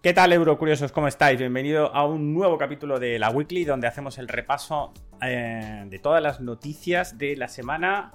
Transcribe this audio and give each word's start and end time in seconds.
¿Qué 0.00 0.14
tal, 0.14 0.32
Eurocuriosos? 0.32 0.92
¿Cómo 0.92 1.08
estáis? 1.08 1.40
Bienvenido 1.40 1.92
a 1.92 2.06
un 2.06 2.32
nuevo 2.32 2.56
capítulo 2.56 3.00
de 3.00 3.18
la 3.18 3.30
Weekly 3.30 3.64
donde 3.64 3.88
hacemos 3.88 4.16
el 4.18 4.28
repaso 4.28 4.92
eh, 5.20 5.86
de 5.86 5.98
todas 5.98 6.22
las 6.22 6.40
noticias 6.40 7.18
de 7.18 7.34
la 7.34 7.48
semana, 7.48 8.12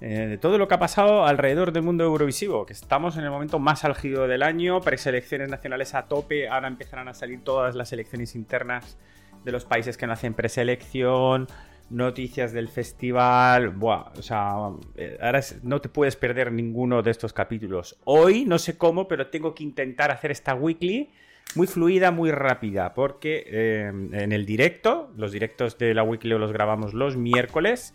eh, 0.00 0.28
de 0.28 0.38
todo 0.38 0.58
lo 0.58 0.68
que 0.68 0.76
ha 0.76 0.78
pasado 0.78 1.26
alrededor 1.26 1.72
del 1.72 1.82
mundo 1.82 2.04
eurovisivo, 2.04 2.64
que 2.64 2.72
estamos 2.72 3.16
en 3.16 3.24
el 3.24 3.30
momento 3.30 3.58
más 3.58 3.84
álgido 3.84 4.28
del 4.28 4.44
año, 4.44 4.80
preselecciones 4.80 5.48
nacionales 5.48 5.96
a 5.96 6.04
tope, 6.04 6.48
ahora 6.48 6.68
empezarán 6.68 7.08
a 7.08 7.14
salir 7.14 7.42
todas 7.42 7.74
las 7.74 7.92
elecciones 7.92 8.36
internas 8.36 8.96
de 9.44 9.50
los 9.50 9.64
países 9.64 9.96
que 9.96 10.06
no 10.06 10.12
hacen 10.12 10.34
preselección, 10.34 11.48
noticias 11.90 12.52
del 12.52 12.68
festival. 12.68 13.70
Buah, 13.70 14.12
o 14.16 14.22
sea, 14.22 14.70
eh, 14.96 15.18
ahora 15.20 15.40
no 15.62 15.80
te 15.80 15.88
puedes 15.88 16.16
perder 16.16 16.52
ninguno 16.52 17.02
de 17.02 17.10
estos 17.10 17.32
capítulos. 17.32 17.98
Hoy, 18.04 18.44
no 18.44 18.58
sé 18.58 18.76
cómo, 18.76 19.08
pero 19.08 19.28
tengo 19.28 19.54
que 19.54 19.64
intentar 19.64 20.10
hacer 20.10 20.30
esta 20.30 20.54
weekly 20.54 21.10
muy 21.54 21.66
fluida, 21.66 22.10
muy 22.10 22.30
rápida, 22.30 22.92
porque 22.92 23.44
eh, 23.46 23.86
en 23.88 24.32
el 24.32 24.44
directo, 24.44 25.10
los 25.16 25.32
directos 25.32 25.78
de 25.78 25.94
la 25.94 26.02
weekly 26.02 26.30
los 26.30 26.52
grabamos 26.52 26.92
los 26.92 27.16
miércoles. 27.16 27.94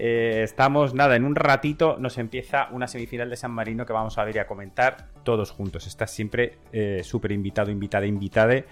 Eh, 0.00 0.42
estamos, 0.44 0.94
nada, 0.94 1.16
en 1.16 1.24
un 1.24 1.34
ratito 1.34 1.96
nos 1.98 2.18
empieza 2.18 2.68
una 2.70 2.86
semifinal 2.86 3.30
de 3.30 3.36
San 3.36 3.50
Marino 3.50 3.84
que 3.84 3.92
vamos 3.92 4.18
a 4.18 4.24
ver 4.24 4.36
y 4.36 4.38
a 4.38 4.46
comentar 4.46 5.08
todos 5.24 5.50
juntos. 5.50 5.86
Estás 5.86 6.10
siempre 6.10 6.58
súper 7.02 7.32
invitado, 7.32 7.70
invitada, 7.70 8.06
invitada 8.06 8.64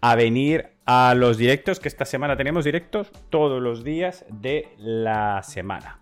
a 0.00 0.14
venir 0.14 0.68
a 0.86 1.14
los 1.14 1.38
directos, 1.38 1.80
que 1.80 1.88
esta 1.88 2.04
semana 2.04 2.36
tenemos 2.36 2.64
directos 2.64 3.12
todos 3.30 3.62
los 3.62 3.84
días 3.84 4.24
de 4.28 4.68
la 4.78 5.42
semana. 5.42 6.00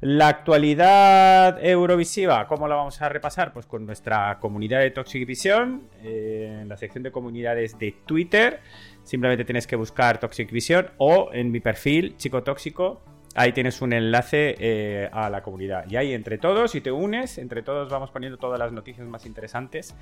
La 0.00 0.26
actualidad 0.26 1.64
eurovisiva, 1.64 2.48
¿cómo 2.48 2.66
la 2.66 2.74
vamos 2.74 3.00
a 3.00 3.08
repasar? 3.08 3.52
Pues 3.52 3.66
con 3.66 3.86
nuestra 3.86 4.38
comunidad 4.40 4.80
de 4.80 4.90
Toxic 4.90 5.24
Vision, 5.24 5.82
eh, 6.02 6.58
en 6.62 6.68
la 6.68 6.76
sección 6.76 7.04
de 7.04 7.12
comunidades 7.12 7.78
de 7.78 7.94
Twitter. 8.04 8.58
Simplemente 9.04 9.44
tienes 9.44 9.68
que 9.68 9.76
buscar 9.76 10.18
Toxic 10.18 10.50
Vision 10.50 10.90
o 10.98 11.30
en 11.32 11.52
mi 11.52 11.60
perfil, 11.60 12.16
Chico 12.16 12.42
Tóxico, 12.42 13.00
ahí 13.34 13.52
tienes 13.52 13.80
un 13.82 13.92
enlace 13.92 14.54
eh, 14.58 15.08
a 15.12 15.30
la 15.30 15.42
comunidad. 15.42 15.84
Y 15.88 15.96
ahí 15.96 16.12
entre 16.12 16.38
todos, 16.38 16.70
si 16.70 16.80
te 16.80 16.92
unes, 16.92 17.38
entre 17.38 17.62
todos 17.62 17.90
vamos 17.90 18.10
poniendo 18.10 18.38
todas 18.38 18.58
las 18.58 18.72
noticias 18.72 19.06
más 19.06 19.26
interesantes 19.26 19.94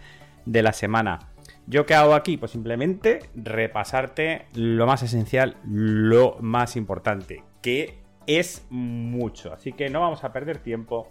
de 0.44 0.62
la 0.62 0.72
semana. 0.72 1.18
¿Yo 1.66 1.86
qué 1.86 1.94
hago 1.94 2.14
aquí? 2.14 2.36
Pues 2.36 2.52
simplemente 2.52 3.20
repasarte 3.34 4.46
lo 4.54 4.86
más 4.86 5.02
esencial, 5.02 5.56
lo 5.64 6.36
más 6.40 6.76
importante, 6.76 7.42
que 7.62 7.98
es 8.26 8.66
mucho. 8.70 9.52
Así 9.52 9.72
que 9.72 9.90
no 9.90 10.00
vamos 10.00 10.24
a 10.24 10.32
perder 10.32 10.58
tiempo 10.58 11.08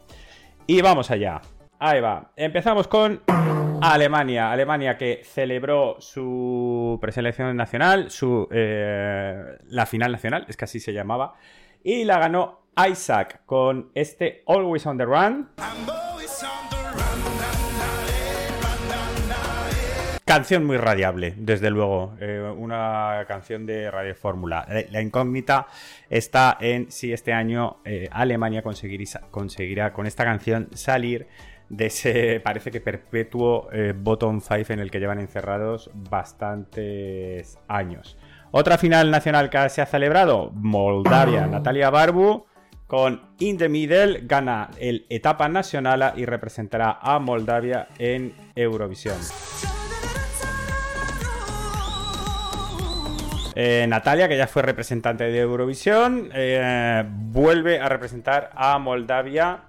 y 0.67 0.81
vamos 0.81 1.11
allá. 1.11 1.41
Ahí 1.81 2.01
va. 2.01 2.31
Empezamos 2.35 2.89
con 2.89 3.21
Alemania. 3.81 4.51
Alemania 4.51 4.97
que 4.97 5.21
celebró 5.23 5.95
su 5.99 6.97
preselección 6.99 7.55
nacional, 7.55 8.11
su, 8.11 8.47
eh, 8.51 9.57
la 9.67 9.85
final 9.85 10.11
nacional, 10.11 10.45
es 10.49 10.57
que 10.57 10.65
así 10.65 10.81
se 10.81 10.91
llamaba 10.91 11.35
y 11.83 12.03
la 12.03 12.19
ganó 12.19 12.59
Isaac 12.89 13.41
con 13.45 13.91
este 13.93 14.43
Always 14.47 14.85
on 14.85 14.97
the 14.97 15.05
Run. 15.05 15.49
Canción 20.29 20.63
muy 20.63 20.77
radiable, 20.77 21.33
desde 21.37 21.71
luego. 21.71 22.15
Eh, 22.19 22.53
una 22.55 23.25
canción 23.27 23.65
de 23.65 23.89
Radio 23.89 24.13
Fórmula. 24.13 24.63
Eh, 24.69 24.87
la 24.91 25.01
incógnita 25.01 25.65
está 26.07 26.55
en 26.61 26.91
si 26.91 27.11
este 27.11 27.33
año 27.33 27.77
eh, 27.83 28.07
Alemania 28.11 28.61
conseguirá, 28.61 29.91
con 29.91 30.05
esta 30.05 30.25
canción 30.25 30.69
salir 30.75 31.25
de 31.69 31.87
ese, 31.87 32.39
parece 32.43 32.69
que 32.69 32.79
perpetuo 32.79 33.69
bottom 33.95 34.39
five 34.39 34.67
en 34.69 34.79
el 34.79 34.91
que 34.91 34.99
llevan 34.99 35.19
encerrados 35.19 35.89
bastantes 35.95 37.57
años. 37.67 38.15
Otra 38.51 38.79
final 38.79 39.11
nacional 39.11 39.51
que 39.51 39.69
se 39.69 39.81
ha 39.81 39.85
celebrado, 39.85 40.49
Moldavia. 40.55 41.45
Natalia 41.45 41.91
Barbu 41.91 42.47
con 42.87 43.21
In 43.37 43.59
the 43.59 43.69
Middle 43.69 44.21
gana 44.23 44.71
el 44.79 45.05
etapa 45.09 45.47
nacional 45.47 46.13
y 46.15 46.25
representará 46.25 46.97
a 46.99 47.19
Moldavia 47.19 47.89
en 47.99 48.33
Eurovisión. 48.55 49.17
Eh, 53.53 53.85
Natalia, 53.87 54.27
que 54.27 54.37
ya 54.37 54.47
fue 54.47 54.63
representante 54.63 55.25
de 55.25 55.39
Eurovisión, 55.39 56.31
eh, 56.33 57.03
vuelve 57.07 57.79
a 57.79 57.87
representar 57.87 58.49
a 58.55 58.79
Moldavia 58.79 59.65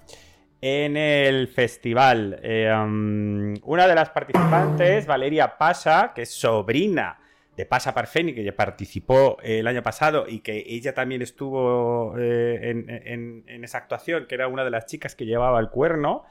en 0.62 0.96
el 0.96 1.48
festival. 1.48 2.40
Eh, 2.42 2.72
um, 2.72 3.54
una 3.64 3.86
de 3.86 3.94
las 3.94 4.08
participantes, 4.08 5.06
Valeria 5.06 5.58
Pasha, 5.58 6.12
que 6.14 6.22
es 6.22 6.30
sobrina 6.30 7.19
de 7.60 7.66
Pasa 7.66 7.92
Parfeni, 7.92 8.34
que 8.34 8.50
participó 8.52 9.36
el 9.42 9.66
año 9.66 9.82
pasado 9.82 10.24
y 10.26 10.40
que 10.40 10.64
ella 10.66 10.94
también 10.94 11.20
estuvo 11.20 12.14
eh, 12.18 12.70
en, 12.70 13.64
esa 13.64 13.78
actuación, 13.78 14.26
que 14.26 14.34
era 14.34 14.48
una 14.48 14.64
de 14.64 14.70
las 14.70 14.86
chicas 14.86 15.14
que 15.14 15.26
llevaba 15.26 15.60
el 15.60 15.68
cuerno. 15.68 16.24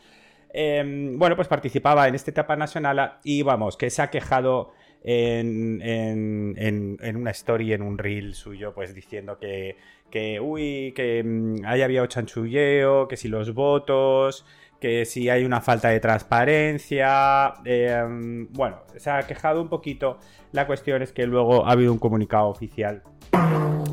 Em, 0.52 1.20
bueno, 1.20 1.36
pues 1.36 1.48
participaba 1.48 2.08
en 2.08 2.16
esta 2.16 2.32
etapa 2.32 2.56
nacional 2.56 3.20
y 3.24 3.44
vamos, 3.44 3.78
que 3.78 3.92
se 3.92 4.02
ha 4.02 4.10
quejado 4.10 4.74
en, 5.04 5.82
en, 5.84 7.16
una 7.16 7.32
story, 7.32 7.74
en 7.74 7.84
un 7.84 8.00
reel 8.00 8.34
suyo, 8.34 8.74
pues 8.74 8.96
diciendo 8.96 9.38
que, 9.38 9.78
que 10.10 10.40
uy, 10.40 10.94
que 10.96 11.24
mm, 11.24 11.66
ahí 11.66 11.84
había 11.84 12.08
chanchulleo, 12.08 13.08
que 13.08 13.18
si 13.18 13.28
los 13.28 13.54
votos, 13.54 14.46
que 14.80 15.06
si 15.06 15.30
hay 15.30 15.46
una 15.46 15.62
falta 15.62 15.90
de 15.90 16.00
transparencia. 16.00 17.54
Em, 17.66 18.48
bueno, 18.52 18.78
se 18.98 19.10
ha 19.10 19.22
quejado 19.24 19.62
un 19.62 19.70
poquito. 19.70 20.18
La 20.52 20.66
cuestión 20.68 21.02
es 21.02 21.12
que 21.12 21.26
luego 21.26 21.66
ha 21.66 21.72
habido 21.72 21.92
un 21.92 22.00
comunicado 22.00 22.48
oficial 22.48 23.04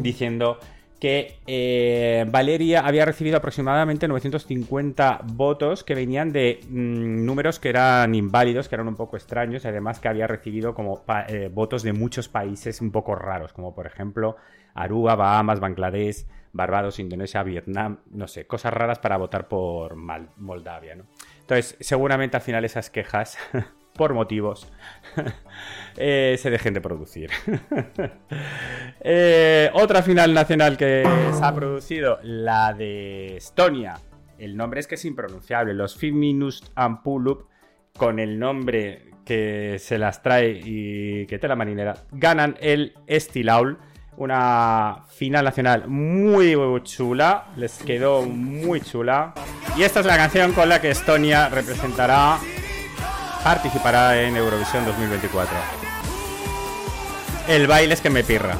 diciendo 0.01 0.59
que 0.99 1.41
eh, 1.47 2.25
Valeria 2.31 2.81
había 2.81 3.05
recibido 3.05 3.37
aproximadamente 3.37 4.09
950 4.09 5.21
votos 5.35 5.85
que 5.85 5.95
venían 5.95 6.33
de 6.33 6.61
mm, 6.69 7.25
números 7.25 7.61
que 7.61 7.69
eran 7.69 8.15
inválidos, 8.15 8.69
que 8.69 8.77
eran 8.77 8.89
un 8.89 8.97
poco 8.97 9.17
extraños, 9.17 9.65
y 9.65 9.69
además 9.69 10.01
que 10.01 10.09
había 10.09 10.27
recibido 10.27 10.75
como 10.75 11.05
eh, 11.29 11.51
votos 11.53 11.83
de 11.83 11.93
muchos 11.93 12.29
países 12.29 12.81
un 12.81 12.93
poco 12.93 13.15
raros, 13.15 13.53
como 13.53 13.75
por 13.75 13.87
ejemplo 13.87 14.37
Aruba, 14.75 15.17
Bahamas, 15.17 15.61
Bangladesh, 15.61 16.25
Barbados, 16.57 16.99
Indonesia, 16.99 17.43
Vietnam, 17.43 17.99
no 18.11 18.29
sé, 18.29 18.47
cosas 18.47 18.73
raras 18.73 18.99
para 18.99 19.17
votar 19.17 19.49
por 19.49 19.97
Moldavia, 19.97 20.97
¿no? 20.97 21.05
Entonces, 21.41 21.77
seguramente 21.81 22.37
al 22.37 22.43
final 22.43 22.65
esas 22.65 22.91
quejas, 22.91 23.39
por 23.97 24.15
motivos, 24.15 24.71
eh, 25.97 26.37
se 26.39 26.51
dejen 26.51 26.75
de 26.75 26.81
producir. 26.81 27.31
Eh, 29.09 29.71
otra 29.75 30.03
final 30.03 30.35
nacional 30.35 30.77
que 30.77 31.05
se 31.33 31.45
ha 31.45 31.55
producido, 31.55 32.19
la 32.23 32.73
de 32.73 33.37
Estonia. 33.37 34.01
El 34.37 34.57
nombre 34.57 34.81
es 34.81 34.89
que 34.89 34.97
es 34.97 35.05
impronunciable. 35.05 35.75
Los 35.75 35.97
Feminist 35.97 36.71
Ampulup, 36.75 37.49
con 37.97 38.19
el 38.19 38.37
nombre 38.37 39.11
que 39.25 39.77
se 39.79 39.99
las 39.99 40.23
trae 40.23 40.61
y 40.65 41.27
que 41.27 41.39
te 41.39 41.47
la 41.47 41.55
marinera, 41.55 41.95
ganan 42.11 42.57
el 42.61 42.95
Estilaul 43.07 43.79
una 44.17 45.05
final 45.09 45.45
nacional 45.45 45.89
muy, 45.89 46.57
chula. 46.83 47.47
Les 47.57 47.79
quedó 47.79 48.23
muy 48.23 48.81
chula. 48.81 49.35
Y 49.77 49.83
esta 49.83 50.01
es 50.01 50.07
la 50.07 50.17
canción 50.17 50.53
con 50.53 50.69
la 50.69 50.81
que 50.81 50.91
Estonia 50.91 51.49
representará, 51.49 52.39
participará 53.45 54.23
en 54.23 54.37
Eurovisión 54.37 54.85
2024. 54.85 55.57
El 57.49 57.67
baile 57.67 57.95
es 57.95 58.01
que 58.01 58.11
me 58.11 58.25
pirra. 58.25 58.57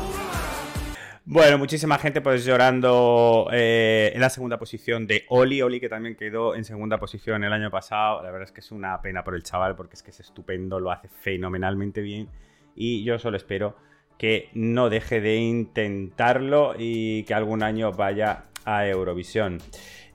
Bueno, 1.25 1.59
muchísima 1.59 1.99
gente 1.99 2.21
pues 2.21 2.45
llorando 2.45 3.49
eh, 3.53 4.13
en 4.15 4.21
la 4.21 4.31
segunda 4.31 4.59
posición 4.59 5.09
de 5.09 5.25
Oli. 5.29 5.61
Oli 5.61 5.81
que 5.81 5.89
también 5.89 6.15
quedó 6.15 6.55
en 6.55 6.65
segunda 6.65 6.99
posición 6.99 7.43
el 7.43 7.53
año 7.53 7.69
pasado. 7.71 8.23
La 8.23 8.31
verdad 8.31 8.45
es 8.45 8.53
que 8.53 8.61
es 8.61 8.71
una 8.71 9.03
pena 9.03 9.25
por 9.25 9.35
el 9.35 9.43
chaval 9.43 9.75
porque 9.75 9.95
es 9.95 10.05
que 10.05 10.11
es 10.11 10.21
estupendo, 10.21 10.79
lo 10.79 10.93
hace 10.93 11.09
fenomenalmente 11.09 12.01
bien. 12.01 12.29
Y 12.77 13.03
yo 13.03 13.19
solo 13.19 13.37
espero 13.37 13.75
que 14.19 14.49
no 14.55 14.91
deje 14.91 15.21
de 15.21 15.37
intentarlo 15.37 16.75
y 16.79 17.25
que 17.25 17.35
algún 17.35 17.63
año 17.63 17.93
vaya 17.93 18.45
a 18.65 18.87
Eurovisión. 18.87 19.61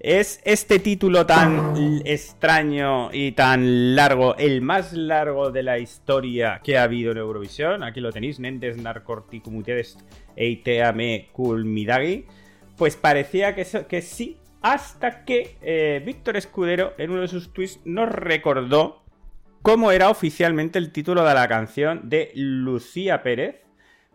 ¿Es 0.03 0.41
este 0.45 0.79
título 0.79 1.27
tan 1.27 2.01
extraño 2.05 3.11
y 3.13 3.33
tan 3.33 3.95
largo 3.95 4.35
el 4.35 4.61
más 4.61 4.93
largo 4.93 5.51
de 5.51 5.61
la 5.61 5.77
historia 5.77 6.59
que 6.63 6.79
ha 6.79 6.83
habido 6.83 7.11
en 7.11 7.19
Eurovisión? 7.19 7.83
Aquí 7.83 8.01
lo 8.01 8.11
tenéis, 8.11 8.39
Nentes 8.39 8.77
Narcorticumutedes 8.77 9.99
Eiteame 10.35 11.29
Kulmidagi. 11.31 12.25
Pues 12.77 12.95
parecía 12.95 13.53
que, 13.53 14.01
sí, 14.01 14.39
hasta 14.63 15.23
que 15.23 15.55
eh, 15.61 16.01
Víctor 16.03 16.35
Escudero 16.35 16.93
en 16.97 17.11
uno 17.11 17.21
de 17.21 17.27
sus 17.27 17.53
tweets 17.53 17.79
nos 17.85 18.09
recordó 18.09 19.03
cómo 19.61 19.91
era 19.91 20.09
oficialmente 20.09 20.79
el 20.79 20.91
título 20.91 21.23
de 21.23 21.35
la 21.35 21.47
canción 21.47 22.09
de 22.09 22.31
Lucía 22.33 23.21
Pérez 23.21 23.61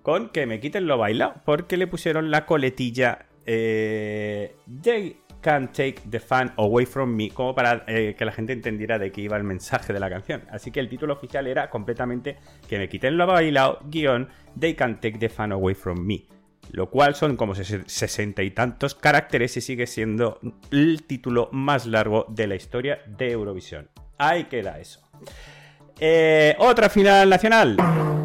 con 0.07 0.29
que 0.29 0.47
me 0.47 0.61
quiten 0.61 0.87
lo 0.87 0.99
baila, 0.99 1.43
porque 1.45 1.77
le 1.77 1.89
pusieron 1.89 2.31
la 2.31 2.47
coletilla 2.47 3.27
eh, 3.45 4.55
Can't 5.41 5.73
Take 5.73 6.03
the 6.09 6.21
Fan 6.21 6.55
Away 6.57 6.87
From 6.87 7.11
Me, 7.11 7.31
como 7.31 7.57
para 7.57 7.83
eh, 7.89 8.15
que 8.17 8.25
la 8.25 8.31
gente 8.31 8.53
entendiera 8.53 9.01
de 9.01 9.11
qué 9.11 9.23
iba 9.23 9.37
el 9.37 9.43
mensaje 9.43 9.93
de 9.93 9.99
la 9.99 10.09
canción. 10.09 10.45
Así 10.49 10.71
que 10.71 10.79
el 10.79 10.89
título 10.89 11.15
oficial 11.15 11.49
era 11.49 11.69
completamente 11.71 12.37
que 12.69 12.79
me 12.79 12.89
quiten 12.89 13.19
lo 13.19 13.27
bailado, 13.27 13.81
guion, 13.87 14.29
They 14.57 14.75
Can't 14.75 15.01
Take 15.01 15.19
the 15.19 15.29
Fan 15.29 15.51
Away 15.51 15.75
From 15.75 16.07
Me. 16.07 16.23
Lo 16.71 16.89
cual 16.89 17.17
son 17.17 17.37
como 17.37 17.57
sesenta 17.57 18.45
y 18.45 18.53
tantos 18.53 18.95
caracteres 18.95 19.57
y 19.57 19.61
sigue 19.61 19.89
siendo 19.89 20.39
el 20.71 21.03
título 21.03 21.49
más 21.51 21.85
largo 21.85 22.27
de 22.29 22.47
la 22.47 22.55
historia 22.55 23.01
de 23.09 23.33
Eurovisión. 23.33 23.91
Ahí 24.19 24.45
queda 24.45 24.79
eso. 24.79 25.01
Eh, 25.99 26.55
otra 26.61 26.89
final 26.91 27.29
nacional, 27.29 27.77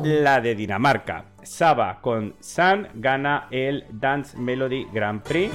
la 0.03 0.41
de 0.41 0.53
Dinamarca. 0.53 1.30
Saba 1.43 2.01
con 2.01 2.35
San 2.39 2.89
gana 2.95 3.47
el 3.51 3.85
Dance 3.91 4.37
Melody 4.37 4.87
Grand 4.93 5.21
Prix. 5.21 5.53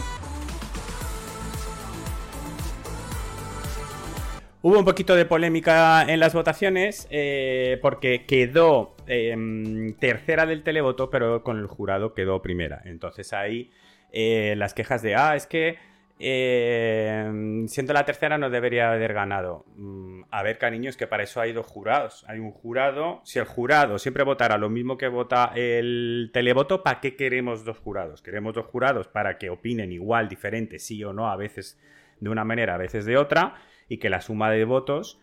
Hubo 4.63 4.81
un 4.81 4.85
poquito 4.85 5.15
de 5.15 5.27
polémica 5.27 6.03
en 6.03 6.19
las 6.19 6.35
votaciones 6.35 7.07
eh, 7.11 7.79
porque 7.83 8.27
quedó 8.27 8.97
em, 9.07 9.95
tercera 9.99 10.45
del 10.45 10.65
televoto, 10.65 11.09
pero 11.09 11.45
con 11.45 11.59
el 11.59 11.67
jurado 11.67 12.15
quedó 12.15 12.43
primera. 12.43 12.83
Entonces 12.85 13.33
ahí 13.33 13.71
eh, 14.11 14.55
las 14.57 14.75
quejas 14.75 15.03
de, 15.03 15.15
ah, 15.15 15.37
es 15.37 15.47
que 15.47 15.79
eh, 16.19 17.65
siendo 17.69 17.93
la 17.93 18.05
tercera 18.05 18.39
no 18.39 18.49
debería 18.49 18.91
haber 18.93 19.13
ganado. 19.13 19.65
Mm, 19.77 20.23
a 20.31 20.43
ver, 20.43 20.59
cariños, 20.59 20.97
que 20.97 21.07
para 21.07 21.23
eso 21.23 21.41
hay 21.41 21.53
dos 21.53 21.67
jurados. 21.67 22.25
Hay 22.29 22.39
un 22.39 22.53
jurado, 22.53 23.21
si 23.25 23.39
el 23.39 23.45
jurado 23.45 23.99
siempre 23.99 24.25
votara 24.25 24.57
lo 24.57 24.71
mismo 24.71 24.97
que 24.97 25.09
vota 25.09 25.53
el 25.55 26.31
televoto, 26.33 26.83
¿para 26.83 27.01
qué 27.01 27.17
queremos 27.17 27.65
dos 27.65 27.79
jurados? 27.79 28.23
Queremos 28.23 28.55
dos 28.55 28.67
jurados 28.67 29.09
para 29.09 29.39
que 29.39 29.51
opinen 29.51 29.93
igual, 29.93 30.29
diferente, 30.29 30.79
sí 30.79 31.05
o 31.05 31.13
no, 31.13 31.29
a 31.29 31.37
veces 31.37 31.79
de 32.21 32.31
una 32.31 32.45
manera, 32.45 32.75
a 32.75 32.79
veces 32.79 33.05
de 33.05 33.19
otra 33.19 33.57
y 33.89 33.99
que 33.99 34.11
la 34.11 34.21
suma 34.21 34.51
de 34.51 34.65
votos 34.65 35.21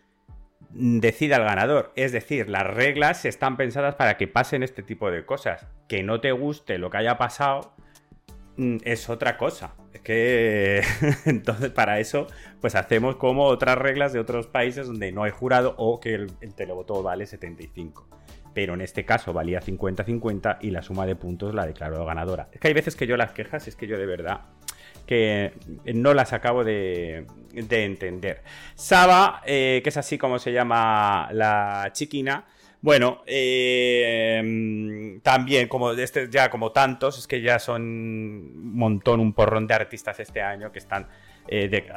decida 0.70 1.36
el 1.36 1.44
ganador. 1.44 1.92
Es 1.96 2.12
decir, 2.12 2.48
las 2.48 2.66
reglas 2.66 3.24
están 3.24 3.56
pensadas 3.56 3.94
para 3.94 4.16
que 4.16 4.28
pasen 4.28 4.62
este 4.62 4.82
tipo 4.82 5.10
de 5.10 5.24
cosas. 5.24 5.66
Que 5.88 6.02
no 6.02 6.20
te 6.20 6.32
guste 6.32 6.78
lo 6.78 6.90
que 6.90 6.98
haya 6.98 7.18
pasado 7.18 7.74
mm, 8.56 8.78
es 8.84 9.08
otra 9.08 9.36
cosa. 9.36 9.74
Que 10.04 10.82
entonces 11.24 11.70
para 11.70 11.98
eso 11.98 12.28
pues 12.60 12.76
hacemos 12.76 13.16
como 13.16 13.44
otras 13.44 13.76
reglas 13.76 14.12
de 14.12 14.20
otros 14.20 14.46
países 14.46 14.86
donde 14.86 15.10
no 15.12 15.24
hay 15.24 15.30
jurado 15.30 15.74
o 15.76 15.98
que 15.98 16.14
el, 16.14 16.54
televoto 16.54 17.02
vale 17.02 17.26
75. 17.26 18.08
Pero 18.54 18.74
en 18.74 18.82
este 18.82 19.04
caso 19.04 19.32
valía 19.32 19.60
50-50 19.60 20.58
y 20.60 20.70
la 20.70 20.82
suma 20.82 21.06
de 21.06 21.16
puntos 21.16 21.54
la 21.54 21.66
declaró 21.66 22.04
ganadora. 22.04 22.48
Es 22.52 22.60
que 22.60 22.68
hay 22.68 22.74
veces 22.74 22.94
que 22.94 23.06
yo 23.06 23.16
las 23.16 23.32
quejas, 23.32 23.66
es 23.66 23.74
que 23.74 23.88
yo 23.88 23.98
de 23.98 24.06
verdad 24.06 24.42
que 25.06 25.52
no 25.94 26.14
las 26.14 26.32
acabo 26.32 26.64
de, 26.64 27.26
entender. 27.52 28.42
Saba, 28.74 29.42
eh, 29.44 29.80
que 29.82 29.90
es 29.90 29.96
así 29.96 30.18
como 30.18 30.38
se 30.38 30.52
llama 30.52 31.28
la 31.32 31.90
chiquina. 31.92 32.46
Bueno, 32.84 33.22
eh, 33.24 35.18
también, 35.22 35.68
como 35.68 35.92
este, 35.92 36.28
ya 36.28 36.50
como 36.50 36.70
tantos, 36.70 37.18
es 37.18 37.26
que 37.26 37.40
ya 37.40 37.58
son 37.58 37.80
un 37.80 38.76
montón, 38.76 39.20
un 39.20 39.32
porrón 39.32 39.66
de 39.66 39.72
artistas 39.72 40.20
este 40.20 40.42
año 40.42 40.70
que 40.70 40.80
están 40.80 41.08
eh, 41.48 41.88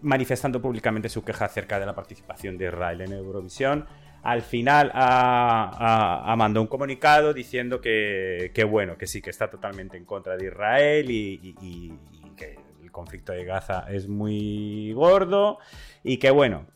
manifestando 0.00 0.60
públicamente 0.60 1.08
su 1.08 1.22
queja 1.22 1.44
acerca 1.44 1.78
de 1.78 1.86
la 1.86 1.94
participación 1.94 2.58
de 2.58 2.64
Israel 2.64 3.02
en 3.02 3.12
Eurovisión. 3.12 3.86
Al 4.24 4.42
final 4.42 4.90
ha, 4.94 6.34
mandado 6.36 6.62
un 6.62 6.66
comunicado 6.66 7.32
diciendo 7.32 7.80
que, 7.80 8.66
bueno, 8.68 8.98
que 8.98 9.06
sí, 9.06 9.22
que 9.22 9.30
está 9.30 9.48
totalmente 9.48 9.96
en 9.96 10.04
contra 10.04 10.36
de 10.36 10.46
Israel 10.46 11.08
y, 11.08 11.94
que 12.36 12.58
el 12.82 12.90
conflicto 12.90 13.32
de 13.32 13.44
Gaza 13.44 13.86
es 13.88 14.08
muy 14.08 14.92
gordo 14.92 15.60
y 16.02 16.16
que 16.16 16.32
bueno, 16.32 16.66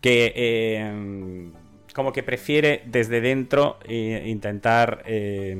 que 0.00 0.32
eh, 0.34 1.52
como 1.94 2.12
que 2.12 2.22
prefiere 2.22 2.82
desde 2.86 3.20
dentro 3.20 3.78
eh, 3.84 4.24
intentar 4.26 5.02
eh, 5.06 5.56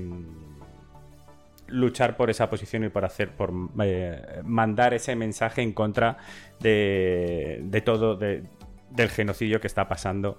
luchar 1.67 2.17
por 2.17 2.31
esa 2.31 2.51
posición 2.51 2.85
y 2.85 2.89
por 2.89 3.05
hacer, 3.05 3.31
por 3.31 3.53
mandar 3.53 4.95
ese 4.95 5.17
mensaje 5.17 5.63
en 5.63 5.73
contra 5.73 6.19
de, 6.59 7.61
de 7.63 7.81
todo, 7.81 8.17
del 8.17 9.11
genocidio 9.11 9.61
que 9.61 9.67
está 9.67 9.89
pasando 9.89 10.39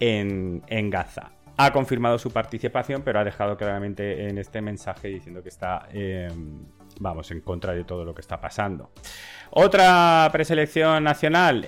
en, 0.00 0.90
Gaza. 0.90 1.32
Ha 1.56 1.72
confirmado 1.72 2.18
su 2.18 2.30
participación, 2.30 3.02
pero 3.02 3.20
ha 3.20 3.24
dejado 3.24 3.56
claramente 3.56 4.28
en 4.28 4.38
este 4.38 4.60
mensaje 4.60 5.08
diciendo 5.08 5.42
que 5.42 5.50
está, 5.50 5.86
em, 5.92 6.64
vamos, 7.02 7.30
en 7.30 7.40
contra 7.40 7.74
de 7.74 7.84
todo 7.84 8.04
lo 8.04 8.14
que 8.14 8.20
está 8.20 8.40
pasando. 8.40 8.90
Otra 9.50 10.28
preselección 10.32 11.04
nacional, 11.04 11.66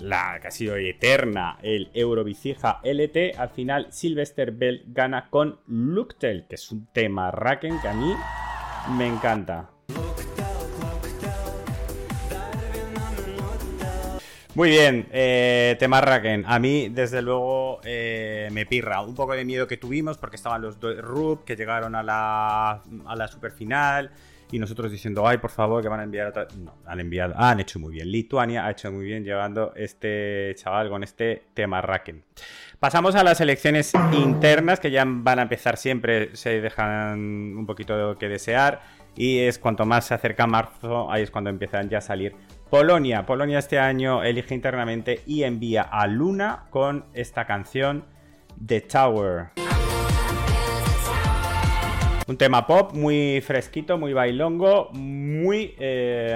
la 0.00 0.40
que 0.40 0.48
ha 0.48 0.50
sido 0.50 0.76
eterna, 0.76 1.58
el 1.62 1.90
Eurovicija 1.94 2.80
LT. 2.82 3.38
Al 3.38 3.50
final, 3.50 3.86
Sylvester 3.90 4.50
Bell 4.50 4.82
gana 4.88 5.28
con 5.30 5.60
Luktel, 5.68 6.46
que 6.48 6.56
es 6.56 6.72
un 6.72 6.86
tema 6.86 7.30
Raken 7.30 7.80
que 7.80 7.88
a 7.88 7.94
mí 7.94 8.12
me 8.96 9.06
encanta. 9.06 9.68
Muy 14.54 14.68
bien, 14.68 15.08
eh, 15.12 15.76
Temarraken. 15.78 16.44
A 16.46 16.58
mí, 16.58 16.90
desde 16.90 17.22
luego, 17.22 17.80
eh, 17.84 18.50
me 18.52 18.66
pirra. 18.66 19.00
Un 19.00 19.14
poco 19.14 19.32
de 19.32 19.46
miedo 19.46 19.66
que 19.66 19.78
tuvimos 19.78 20.18
porque 20.18 20.36
estaban 20.36 20.60
los 20.60 20.78
dos 20.78 20.98
RUP 20.98 21.44
que 21.44 21.56
llegaron 21.56 21.94
a 21.94 22.02
la, 22.02 22.82
a 23.06 23.16
la 23.16 23.28
superfinal 23.28 24.10
y 24.52 24.58
nosotros 24.58 24.92
diciendo, 24.92 25.26
ay, 25.26 25.38
por 25.38 25.50
favor, 25.50 25.82
que 25.82 25.88
van 25.88 26.00
a 26.00 26.02
enviar 26.04 26.28
otra. 26.28 26.46
No, 26.58 26.76
han 26.86 27.00
enviado, 27.00 27.34
han 27.36 27.58
hecho 27.58 27.80
muy 27.80 27.94
bien. 27.94 28.12
Lituania 28.12 28.66
ha 28.66 28.70
hecho 28.70 28.92
muy 28.92 29.04
bien 29.04 29.24
llevando 29.24 29.72
este 29.74 30.54
chaval 30.56 30.90
con 30.90 31.02
este 31.02 31.44
Temarraken. 31.54 32.22
Pasamos 32.78 33.14
a 33.14 33.24
las 33.24 33.40
elecciones 33.40 33.92
internas 34.12 34.78
que 34.78 34.90
ya 34.90 35.04
van 35.06 35.38
a 35.38 35.42
empezar 35.42 35.78
siempre, 35.78 36.36
se 36.36 36.60
dejan 36.60 37.56
un 37.56 37.64
poquito 37.66 38.16
que 38.18 38.28
desear. 38.28 38.82
Y 39.16 39.40
es 39.40 39.58
cuanto 39.58 39.84
más 39.84 40.06
se 40.06 40.14
acerca 40.14 40.46
marzo, 40.46 41.10
ahí 41.10 41.22
es 41.22 41.30
cuando 41.30 41.50
empiezan 41.50 41.88
ya 41.88 41.98
a 41.98 42.00
salir 42.02 42.34
Polonia. 42.70 43.26
Polonia 43.26 43.58
este 43.58 43.78
año 43.78 44.22
elige 44.22 44.54
internamente 44.54 45.20
y 45.26 45.42
envía 45.42 45.82
a 45.82 46.06
Luna 46.06 46.64
con 46.70 47.04
esta 47.14 47.46
canción 47.46 48.04
The 48.66 48.80
Tower. 48.82 49.61
Un 52.28 52.36
tema 52.36 52.66
pop 52.66 52.92
muy 52.94 53.40
fresquito, 53.40 53.98
muy 53.98 54.12
bailongo, 54.12 54.90
muy 54.92 55.74
eh, 55.78 56.32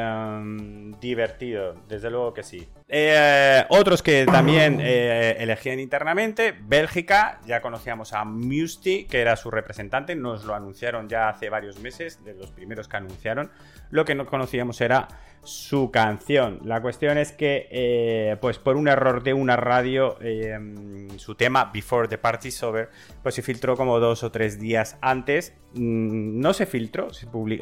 divertido, 1.00 1.74
desde 1.88 2.10
luego 2.10 2.34
que 2.34 2.42
sí. 2.42 2.66
Eh, 2.88 3.64
otros 3.68 4.00
que 4.00 4.26
también 4.26 4.78
eh, 4.80 5.36
elegían 5.40 5.80
internamente, 5.80 6.54
Bélgica, 6.56 7.40
ya 7.44 7.60
conocíamos 7.60 8.12
a 8.12 8.24
Musty, 8.24 9.04
que 9.04 9.20
era 9.20 9.34
su 9.34 9.50
representante, 9.50 10.14
nos 10.14 10.44
lo 10.44 10.54
anunciaron 10.54 11.08
ya 11.08 11.28
hace 11.28 11.50
varios 11.50 11.80
meses, 11.80 12.24
de 12.24 12.34
los 12.34 12.52
primeros 12.52 12.86
que 12.86 12.96
anunciaron. 12.96 13.50
Lo 13.90 14.04
que 14.04 14.14
no 14.14 14.26
conocíamos 14.26 14.80
era 14.80 15.08
su 15.42 15.90
canción. 15.90 16.60
La 16.64 16.80
cuestión 16.80 17.18
es 17.18 17.32
que, 17.32 17.68
eh, 17.70 18.36
pues 18.40 18.58
por 18.58 18.76
un 18.76 18.86
error 18.86 19.22
de 19.22 19.34
una 19.34 19.56
radio, 19.56 20.16
su 21.16 21.34
tema 21.34 21.70
Before 21.72 22.08
the 22.08 22.18
Party's 22.18 22.62
Over, 22.62 22.90
pues 23.22 23.34
se 23.34 23.42
filtró 23.42 23.76
como 23.76 23.98
dos 23.98 24.22
o 24.22 24.30
tres 24.30 24.60
días 24.60 24.96
antes. 25.00 25.54
Mm, 25.74 26.40
no 26.40 26.52
se 26.52 26.66
filtró, 26.66 27.08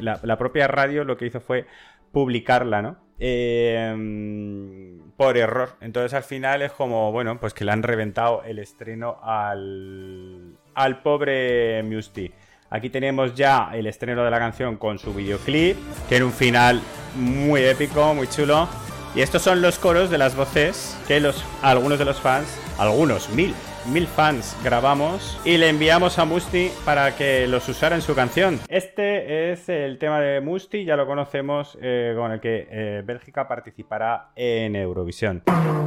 la 0.01 0.37
propia 0.37 0.67
radio 0.67 1.03
lo 1.03 1.17
que 1.17 1.25
hizo 1.25 1.41
fue 1.41 1.65
publicarla, 2.11 2.81
¿no? 2.81 3.04
Em, 3.17 4.99
por 5.15 5.37
error. 5.37 5.77
Entonces 5.79 6.13
al 6.13 6.23
final 6.23 6.61
es 6.61 6.71
como, 6.73 7.11
bueno, 7.11 7.39
pues 7.39 7.53
que 7.53 7.63
le 7.63 7.71
han 7.71 7.83
reventado 7.83 8.43
el 8.43 8.59
estreno 8.59 9.17
al, 9.23 10.57
al 10.73 11.01
pobre 11.01 11.81
Musty. 11.83 12.31
Aquí 12.69 12.89
tenemos 12.89 13.35
ya 13.35 13.69
el 13.73 13.87
estreno 13.87 14.25
de 14.25 14.31
la 14.31 14.39
canción 14.39 14.75
con 14.75 14.99
su 14.99 15.13
videoclip, 15.13 15.77
era 16.09 16.25
un 16.25 16.33
final 16.33 16.81
muy 17.15 17.61
épico, 17.61 18.13
muy 18.13 18.27
chulo. 18.27 18.67
Y 19.15 19.21
estos 19.21 19.43
son 19.43 19.61
los 19.61 19.79
coros 19.79 20.09
de 20.09 20.17
las 20.17 20.35
voces 20.35 20.97
que 21.07 21.21
los, 21.21 21.41
algunos 21.61 21.99
de 21.99 22.03
los 22.03 22.19
fans, 22.19 22.47
algunos, 22.77 23.29
mil, 23.29 23.55
mil 23.87 24.07
fans 24.07 24.57
grabamos 24.63 25.39
y 25.45 25.57
le 25.57 25.69
enviamos 25.69 26.17
a 26.19 26.25
Musti 26.25 26.71
para 26.85 27.15
que 27.15 27.47
los 27.47 27.67
usara 27.69 27.95
en 27.95 28.01
su 28.01 28.15
canción. 28.15 28.59
Este 28.67 29.51
es 29.51 29.69
el 29.69 29.97
tema 29.99 30.19
de 30.19 30.41
Musti, 30.41 30.85
ya 30.85 30.95
lo 30.95 31.05
conocemos, 31.05 31.77
eh, 31.81 32.13
con 32.15 32.31
el 32.31 32.39
que 32.39 32.67
eh, 32.69 33.03
Bélgica 33.05 33.47
participará 33.47 34.31
en 34.35 34.75
Eurovisión. 34.75 35.43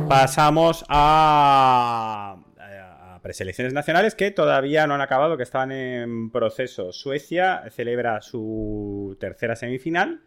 Pasamos 0.08 0.84
a, 0.88 2.36
preselecciones 3.22 3.72
nacionales 3.72 4.14
que 4.14 4.30
todavía 4.30 4.86
no 4.86 4.94
han 4.94 5.00
acabado, 5.00 5.36
que 5.36 5.42
están 5.42 5.72
en 5.72 6.30
proceso. 6.30 6.92
Suecia 6.92 7.64
celebra 7.70 8.20
su 8.20 9.16
tercera 9.20 9.56
semifinal. 9.56 10.22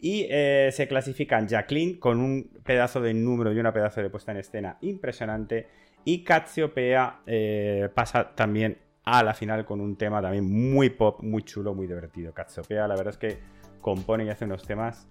Y 0.00 0.28
eh, 0.30 0.70
se 0.72 0.86
clasifican 0.86 1.48
Jacqueline 1.48 1.98
con 1.98 2.20
un 2.20 2.48
pedazo 2.64 3.00
de 3.00 3.12
número 3.14 3.52
y 3.52 3.58
una 3.58 3.72
pedazo 3.72 4.00
de 4.00 4.08
puesta 4.08 4.30
en 4.30 4.38
escena 4.38 4.78
impresionante 4.80 5.66
y 6.04 6.24
Catsiopea 6.24 7.20
eh, 7.26 7.88
pasa 7.94 8.34
también 8.34 8.78
a 9.04 9.22
la 9.22 9.34
final 9.34 9.64
con 9.64 9.80
un 9.80 9.96
tema 9.96 10.20
también 10.20 10.50
muy 10.50 10.90
pop, 10.90 11.22
muy 11.22 11.42
chulo, 11.42 11.74
muy 11.74 11.86
divertido. 11.86 12.32
Catsiopea, 12.32 12.86
la 12.86 12.94
verdad 12.94 13.14
es 13.14 13.18
que 13.18 13.38
compone 13.80 14.24
y 14.24 14.28
hace 14.28 14.44
unos 14.44 14.64
temas 14.64 15.08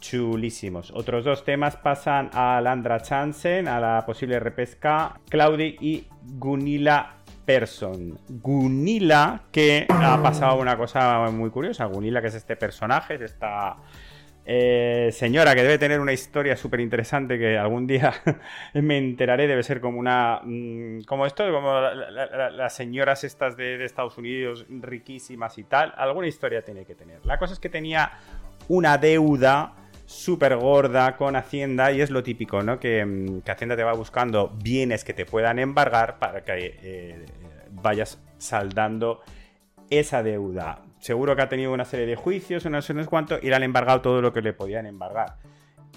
chulísimos. 0.00 0.90
Otros 0.94 1.24
dos 1.24 1.44
temas 1.44 1.76
pasan 1.76 2.30
a 2.32 2.60
Landra 2.60 3.00
Chansen, 3.00 3.68
a 3.68 3.80
la 3.80 4.04
posible 4.06 4.38
repesca, 4.38 5.20
Claudi 5.28 5.76
y 5.80 6.06
Gunilla 6.22 7.16
Person. 7.44 8.18
Gunilla, 8.28 9.44
que 9.50 9.86
ha 9.88 10.22
pasado 10.22 10.60
una 10.60 10.76
cosa 10.76 11.30
muy 11.30 11.50
curiosa. 11.50 11.84
Gunilla, 11.86 12.20
que 12.20 12.28
es 12.28 12.34
este 12.34 12.56
personaje, 12.56 13.14
es 13.14 13.22
esta 13.22 13.76
eh, 14.46 15.08
señora 15.12 15.54
que 15.54 15.62
debe 15.62 15.78
tener 15.78 16.00
una 16.00 16.12
historia 16.12 16.54
súper 16.56 16.80
interesante 16.80 17.38
que 17.38 17.56
algún 17.56 17.86
día 17.86 18.12
me 18.74 18.98
enteraré, 18.98 19.46
debe 19.46 19.62
ser 19.62 19.80
como 19.80 19.98
una... 19.98 20.40
Mm, 20.44 21.02
como 21.06 21.24
esto, 21.24 21.50
como 21.50 21.80
las 21.80 22.74
señoras 22.74 23.24
estas 23.24 23.56
de, 23.56 23.82
Estados 23.84 24.18
Unidos 24.18 24.66
riquísimas 24.68 25.56
y 25.58 25.64
tal, 25.64 25.94
alguna 25.96 26.26
historia 26.26 26.62
tiene 26.62 26.84
que 26.84 26.94
tener. 26.94 27.24
La 27.24 27.38
cosa 27.38 27.54
es 27.54 27.60
que 27.60 27.70
tenía 27.70 28.12
una 28.68 28.98
deuda 28.98 29.74
súper 30.04 30.56
gorda 30.56 31.16
con 31.16 31.36
Hacienda 31.36 31.90
y 31.92 32.02
es 32.02 32.10
lo 32.10 32.22
típico, 32.22 32.62
¿no? 32.62 32.78
Que, 32.78 33.04
mm, 33.04 33.42
Hacienda 33.48 33.76
te 33.76 33.84
va 33.84 33.94
buscando 33.94 34.50
bienes 34.62 35.04
que 35.04 35.14
te 35.14 35.24
puedan 35.24 35.58
embargar 35.58 36.18
para 36.18 36.44
que 36.44 36.78
eh, 36.82 37.26
vayas 37.70 38.20
saldando 38.36 39.22
esa 39.88 40.22
deuda 40.22 40.83
seguro 41.04 41.36
que 41.36 41.42
ha 41.42 41.50
tenido 41.50 41.70
una 41.70 41.84
serie 41.84 42.06
de 42.06 42.16
juicios, 42.16 42.64
no 42.64 42.80
sé 42.80 42.94
cuánto, 43.04 43.38
y 43.42 43.48
le 43.48 43.54
han 43.54 43.62
embargado 43.62 44.00
todo 44.00 44.22
lo 44.22 44.32
que 44.32 44.40
le 44.40 44.54
podían 44.54 44.86
embargar. 44.86 45.36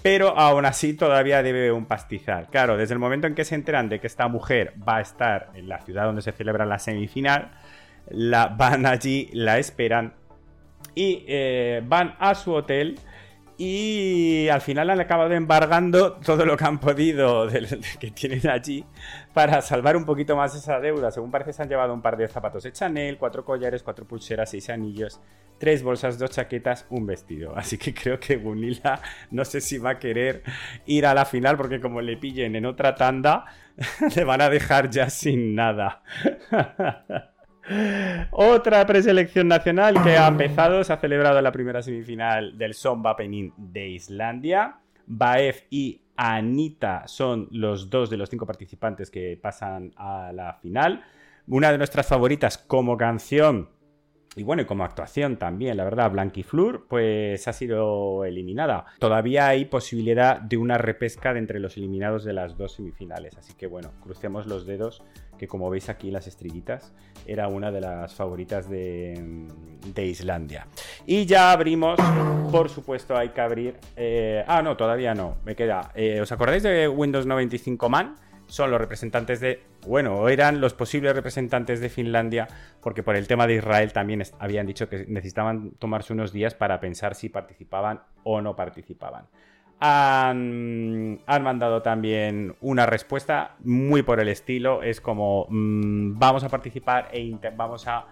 Pero 0.02 0.38
aún 0.38 0.66
así 0.66 0.92
todavía 0.92 1.42
debe 1.42 1.72
un 1.72 1.86
pastizal. 1.86 2.48
Claro, 2.50 2.76
desde 2.76 2.92
el 2.92 3.00
momento 3.00 3.26
en 3.26 3.34
que 3.34 3.46
se 3.46 3.54
enteran 3.54 3.88
de 3.88 4.00
que 4.00 4.06
esta 4.06 4.28
mujer 4.28 4.74
va 4.86 4.98
a 4.98 5.00
estar 5.00 5.48
en 5.54 5.66
la 5.66 5.78
ciudad 5.80 6.04
donde 6.04 6.20
se 6.20 6.32
celebra 6.32 6.66
la 6.66 6.78
semifinal, 6.78 7.52
la 8.10 8.48
van 8.48 8.84
allí, 8.84 9.30
la 9.32 9.56
esperan 9.58 10.12
y 10.94 11.24
eh, 11.26 11.82
van 11.86 12.14
a 12.18 12.34
su 12.34 12.52
hotel 12.52 12.98
y 13.60 14.48
al 14.50 14.60
final 14.60 14.88
han 14.88 15.00
acabado 15.00 15.32
embargando 15.32 16.12
todo 16.12 16.46
lo 16.46 16.56
que 16.56 16.64
han 16.64 16.78
podido 16.78 17.48
que 17.98 18.12
tienen 18.12 18.48
allí 18.48 18.84
para 19.34 19.60
salvar 19.62 19.96
un 19.96 20.04
poquito 20.04 20.36
más 20.36 20.54
esa 20.54 20.78
deuda. 20.78 21.10
Según 21.10 21.32
parece, 21.32 21.52
se 21.52 21.62
han 21.62 21.68
llevado 21.68 21.92
un 21.92 22.00
par 22.00 22.16
de 22.16 22.28
zapatos 22.28 22.62
de 22.62 22.72
Chanel, 22.72 23.18
cuatro 23.18 23.44
collares, 23.44 23.82
cuatro 23.82 24.06
pulseras, 24.06 24.50
seis 24.50 24.70
anillos, 24.70 25.20
tres 25.58 25.82
bolsas, 25.82 26.20
dos 26.20 26.30
chaquetas, 26.30 26.86
un 26.90 27.04
vestido. 27.04 27.52
Así 27.56 27.78
que 27.78 27.92
creo 27.92 28.20
que 28.20 28.36
Gunilla 28.36 29.00
no 29.32 29.44
sé 29.44 29.60
si 29.60 29.76
va 29.78 29.90
a 29.90 29.98
querer 29.98 30.44
ir 30.86 31.04
a 31.04 31.12
la 31.12 31.24
final 31.24 31.56
porque 31.56 31.80
como 31.80 32.00
le 32.00 32.16
pillen 32.16 32.54
en 32.54 32.64
otra 32.64 32.94
tanda, 32.94 33.44
le 34.14 34.22
van 34.22 34.40
a 34.40 34.48
dejar 34.48 34.88
ya 34.88 35.10
sin 35.10 35.56
nada. 35.56 36.04
Otra 38.30 38.86
preselección 38.86 39.48
nacional 39.48 40.02
que 40.02 40.16
ha 40.16 40.28
empezado, 40.28 40.82
se 40.84 40.92
ha 40.92 40.96
celebrado 40.96 41.40
la 41.40 41.52
primera 41.52 41.82
semifinal 41.82 42.56
del 42.56 42.74
Son 42.74 43.02
Penin 43.16 43.52
de 43.56 43.88
Islandia. 43.88 44.76
Baef 45.06 45.62
y 45.70 46.00
Anita 46.16 47.04
son 47.06 47.48
los 47.52 47.88
dos 47.90 48.10
de 48.10 48.16
los 48.16 48.28
cinco 48.28 48.46
participantes 48.46 49.10
que 49.10 49.38
pasan 49.40 49.92
a 49.96 50.32
la 50.32 50.54
final. 50.54 51.04
Una 51.46 51.72
de 51.72 51.78
nuestras 51.78 52.06
favoritas 52.06 52.58
como 52.58 52.96
canción 52.96 53.70
y 54.36 54.42
bueno, 54.42 54.62
y 54.62 54.66
como 54.66 54.84
actuación 54.84 55.36
también, 55.36 55.76
la 55.76 55.84
verdad, 55.84 56.10
Blanquiflur, 56.10 56.86
pues 56.88 57.48
ha 57.48 57.52
sido 57.52 58.24
eliminada. 58.24 58.86
Todavía 58.98 59.48
hay 59.48 59.64
posibilidad 59.64 60.40
de 60.40 60.56
una 60.56 60.78
repesca 60.78 61.32
de 61.32 61.40
entre 61.40 61.58
los 61.58 61.76
eliminados 61.76 62.24
de 62.24 62.32
las 62.32 62.56
dos 62.56 62.72
semifinales. 62.72 63.36
Así 63.36 63.54
que 63.54 63.66
bueno, 63.66 63.92
crucemos 64.00 64.46
los 64.46 64.66
dedos, 64.66 65.02
que 65.38 65.48
como 65.48 65.70
veis 65.70 65.88
aquí 65.88 66.10
las 66.10 66.26
estrellitas, 66.26 66.92
era 67.26 67.48
una 67.48 67.70
de 67.70 67.80
las 67.80 68.14
favoritas 68.14 68.68
de, 68.68 69.46
Islandia. 69.96 70.66
Y 71.06 71.26
ya 71.26 71.52
abrimos, 71.52 71.98
por 72.52 72.68
supuesto, 72.68 73.16
hay 73.16 73.30
que 73.30 73.40
abrir. 73.40 73.76
Eh, 73.96 74.44
ah, 74.46 74.62
no, 74.62 74.76
todavía 74.76 75.14
no, 75.14 75.38
me 75.44 75.56
queda. 75.56 75.90
Eh, 75.94 76.20
¿Os 76.20 76.30
acordáis 76.30 76.62
de 76.62 76.88
Windows 76.88 77.26
95 77.26 77.88
Man? 77.88 78.14
Son 78.48 78.70
los 78.70 78.80
representantes 78.80 79.40
de, 79.40 79.62
bueno, 79.86 80.28
eran 80.28 80.60
los 80.60 80.74
posibles 80.74 81.14
representantes 81.14 81.80
de 81.80 81.88
Finlandia, 81.88 82.48
porque 82.80 83.02
por 83.02 83.14
el 83.14 83.28
tema 83.28 83.46
de 83.46 83.56
Israel 83.56 83.92
también 83.92 84.22
habían 84.38 84.66
dicho 84.66 84.88
que 84.88 85.06
necesitaban 85.06 85.72
tomarse 85.78 86.12
unos 86.12 86.32
días 86.32 86.54
para 86.54 86.80
pensar 86.80 87.14
si 87.14 87.28
participaban 87.28 88.02
o 88.24 88.40
no 88.40 88.56
participaban. 88.56 89.26
Han, 89.80 91.20
mandado 91.26 91.82
también 91.82 92.56
una 92.60 92.84
respuesta 92.86 93.54
muy 93.60 94.02
por 94.02 94.18
el 94.18 94.28
estilo, 94.28 94.82
es 94.82 95.00
como 95.00 95.46
mm, 95.48 96.18
vamos 96.18 96.42
a 96.42 96.48
participar 96.48 97.10
e 97.12 97.38
vamos 97.54 97.86
a 97.86 98.06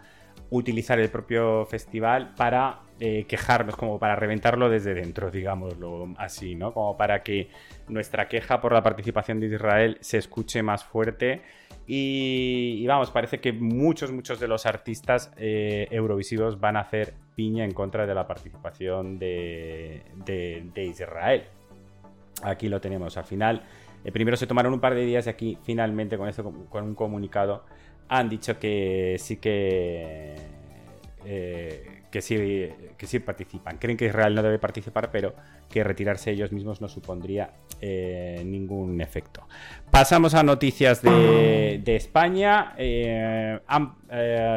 utilizar 0.51 1.01
el 1.01 1.09
propio 1.09 1.67
festival 1.67 2.35
para 2.37 2.86
eh, 2.99 3.27
quejarnos, 3.29 3.77
como 3.77 3.99
para 3.99 4.17
reventarlo 4.17 4.71
desde 4.71 4.95
dentro, 4.95 5.31
digámoslo 5.31 6.15
así, 6.17 6.55
¿no? 6.55 6.73
Como 6.73 6.97
para 6.97 7.23
que 7.23 7.51
nuestra 7.89 8.27
queja 8.27 8.61
por 8.61 8.73
la 8.73 8.83
participación 8.83 9.39
de 9.39 9.49
Israel 9.49 9.99
se 10.01 10.17
escuche 10.17 10.63
más 10.63 10.83
fuerte. 10.85 11.43
Y, 11.87 12.87
vamos, 12.87 13.11
parece 13.11 13.39
que 13.39 13.53
muchos, 13.53 14.11
muchos 14.11 14.41
de 14.41 14.49
los 14.49 14.65
artistas 14.65 15.31
eh, 15.37 15.87
eurovisivos 15.91 16.59
van 16.59 16.77
a 16.77 16.81
hacer 16.81 17.15
piña 17.35 17.65
en 17.65 17.73
contra 17.73 18.07
de 18.07 18.15
la 18.15 18.27
participación 18.27 19.19
de, 19.19 20.03
Israel. 20.77 21.45
Aquí 22.43 22.69
lo 22.69 22.81
tenemos. 22.81 23.17
Al 23.19 23.25
final, 23.25 23.63
eh, 24.05 24.11
primero 24.11 24.39
se 24.39 24.47
tomaron 24.47 24.73
un 24.73 24.81
par 24.81 24.95
de 24.95 25.05
días 25.05 25.27
y 25.27 25.31
aquí 25.31 25.59
finalmente 25.63 26.17
con, 26.17 26.29
esto, 26.29 26.51
con 26.71 26.85
un 26.85 26.95
comunicado 26.95 27.65
han 28.09 28.29
dicho 28.29 28.59
que 28.59 29.17
sí 29.19 29.37
que, 29.37 30.35
eh, 31.29 32.03
que, 32.09 32.23
sí, 32.23 32.37
que 32.97 33.07
sí 33.07 33.19
participan. 33.19 33.79
Creen 33.79 33.97
que 33.97 34.07
Israel 34.07 34.33
no 34.33 34.45
debe 34.45 34.61
participar, 34.61 35.11
pero 35.11 35.35
que 35.69 35.83
retirarse 35.83 36.31
ellos 36.31 36.53
mismos 36.53 36.81
no 36.81 36.87
supondría 36.87 37.51
eh, 37.81 38.43
ningún 38.47 39.01
efecto. 39.01 39.49
Pasamos 39.91 40.35
a 40.35 40.45
noticias 40.45 41.03
de, 41.03 41.83
España. 41.85 42.75
Eh, 42.79 43.59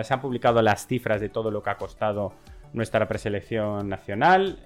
se 0.03 0.13
han 0.13 0.21
publicado 0.21 0.61
las 0.61 0.85
cifras 0.85 1.19
de 1.19 1.29
todo 1.29 1.49
lo 1.49 1.63
que 1.63 1.71
ha 1.71 1.77
costado 1.77 2.33
nuestra 2.73 3.07
preselección 3.07 3.89
nacional. 3.89 4.59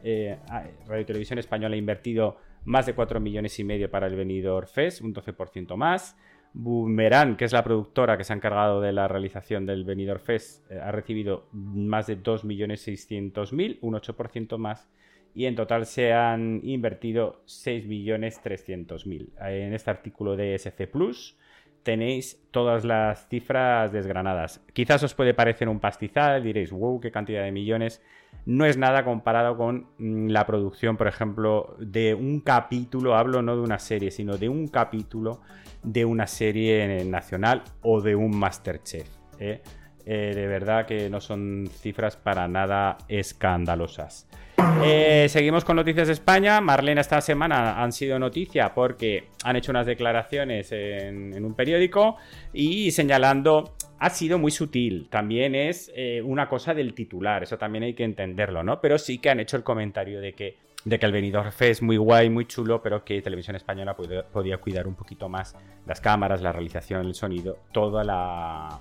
Radio 0.85 1.05
Televisión 1.05 1.39
Española 1.39 1.75
ha 1.75 1.77
invertido 1.77 2.35
más 2.65 2.85
de 2.85 2.93
4 2.93 3.21
millones 3.21 3.57
y 3.59 3.63
medio 3.63 3.89
para 3.89 4.07
el 4.07 4.15
venidor 4.17 4.67
FES, 4.67 4.99
un 4.99 5.13
12% 5.13 5.77
más. 5.77 6.17
Boomerang, 6.53 7.35
que 7.35 7.45
es 7.45 7.51
la 7.51 7.63
productora 7.63 8.17
que 8.17 8.23
se 8.23 8.33
ha 8.33 8.35
encargado 8.35 8.79
de 8.79 8.91
la 8.91 9.07
realización 9.07 9.65
del 9.65 9.83
Benidorm 9.83 10.19
Fest, 10.21 10.69
eh, 10.71 10.79
ha 10.79 10.91
recibido 10.91 11.47
más 11.51 12.07
de 12.07 12.21
2.600.000, 12.21 13.79
un 13.81 13.95
8% 13.95 14.57
más, 14.57 14.87
y 15.33 15.45
en 15.45 15.55
total 15.55 15.85
se 15.85 16.13
han 16.13 16.61
invertido 16.63 17.41
6.300.000. 17.45 19.29
En 19.49 19.73
este 19.73 19.89
artículo 19.89 20.35
de 20.35 20.53
SC 20.55 20.87
Plus 20.87 21.37
tenéis 21.81 22.39
todas 22.51 22.85
las 22.85 23.27
cifras 23.27 23.91
desgranadas. 23.91 24.63
Quizás 24.73 25.03
os 25.03 25.13
puede 25.13 25.33
parecer 25.33 25.67
un 25.67 25.79
pastizal, 25.79 26.43
diréis, 26.43 26.71
wow, 26.71 26.99
qué 27.01 27.11
cantidad 27.11 27.43
de 27.43 27.51
millones. 27.51 28.01
No 28.45 28.65
es 28.65 28.77
nada 28.77 29.05
comparado 29.05 29.57
con 29.57 29.87
mm, 29.97 30.27
la 30.27 30.45
producción, 30.45 30.97
por 30.97 31.07
ejemplo, 31.07 31.75
de 31.79 32.13
un 32.13 32.41
capítulo, 32.41 33.15
hablo 33.15 33.41
no 33.41 33.55
de 33.55 33.61
una 33.61 33.79
serie, 33.79 34.11
sino 34.11 34.37
de 34.37 34.49
un 34.49 34.67
capítulo 34.67 35.41
de 35.83 36.05
una 36.05 36.27
serie 36.27 37.03
nacional 37.05 37.63
o 37.81 38.01
de 38.01 38.15
un 38.15 38.37
Masterchef. 38.37 39.07
¿eh? 39.39 39.61
Eh, 40.05 40.31
de 40.35 40.47
verdad 40.47 40.85
que 40.85 41.09
no 41.09 41.21
son 41.21 41.69
cifras 41.71 42.17
para 42.17 42.47
nada 42.47 42.97
escandalosas. 43.07 44.27
Eh, 44.83 45.27
seguimos 45.29 45.63
con 45.63 45.75
noticias 45.75 46.07
de 46.07 46.13
España. 46.13 46.59
Marlena 46.61 47.01
esta 47.01 47.21
semana 47.21 47.81
han 47.81 47.91
sido 47.91 48.19
noticia 48.19 48.73
porque 48.73 49.29
han 49.43 49.55
hecho 49.55 49.71
unas 49.71 49.85
declaraciones 49.85 50.71
en, 50.71 51.43
un 51.43 51.53
periódico 51.53 52.17
y 52.51 52.91
señalando, 52.91 53.75
ha 53.99 54.09
sido 54.09 54.37
muy 54.37 54.51
sutil, 54.51 55.07
también 55.09 55.55
es 55.55 55.91
una 56.23 56.49
cosa 56.49 56.73
del 56.73 56.93
titular, 56.93 57.43
eso 57.43 57.57
también 57.57 57.83
hay 57.83 57.93
que 57.93 58.03
entenderlo, 58.03 58.63
¿no? 58.63 58.81
Pero 58.81 58.97
sí 58.97 59.19
que 59.19 59.29
han 59.29 59.39
hecho 59.39 59.57
el 59.57 59.63
comentario 59.63 60.19
de 60.19 60.33
que 60.33 60.57
de 60.85 60.99
que 60.99 61.05
el 61.05 61.11
Benidorm 61.11 61.49
es 61.59 61.81
muy 61.81 61.97
guay, 61.97 62.29
muy 62.29 62.45
chulo, 62.45 62.81
pero 62.81 63.03
que 63.03 63.21
Televisión 63.21 63.55
Española 63.55 63.95
podía, 63.95 64.57
cuidar 64.57 64.87
un 64.87 64.95
poquito 64.95 65.29
más 65.29 65.55
las 65.85 66.01
cámaras, 66.01 66.41
la 66.41 66.51
realización, 66.51 67.05
el 67.05 67.15
sonido, 67.15 67.57
toda 67.71 68.03
la, 68.03 68.79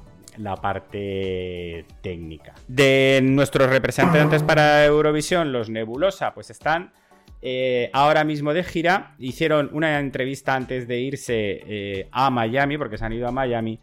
parte 0.60 1.84
técnica. 2.00 2.54
De 2.66 3.20
nuestros 3.22 3.68
representantes 3.68 4.42
para 4.42 4.84
Eurovisión, 4.84 5.52
los 5.52 5.70
Nebulosa, 5.70 6.34
pues 6.34 6.50
están 6.50 6.92
eh, 7.40 7.90
ahora 7.92 8.24
mismo 8.24 8.52
de 8.52 8.64
gira. 8.64 9.14
Hicieron 9.18 9.70
una 9.72 10.00
entrevista 10.00 10.54
antes 10.54 10.88
de 10.88 11.00
irse 11.00 11.62
eh, 11.66 12.08
a 12.10 12.30
Miami, 12.30 12.78
porque 12.78 12.98
se 12.98 13.04
han 13.04 13.12
ido 13.12 13.28
a 13.28 13.32
Miami. 13.32 13.78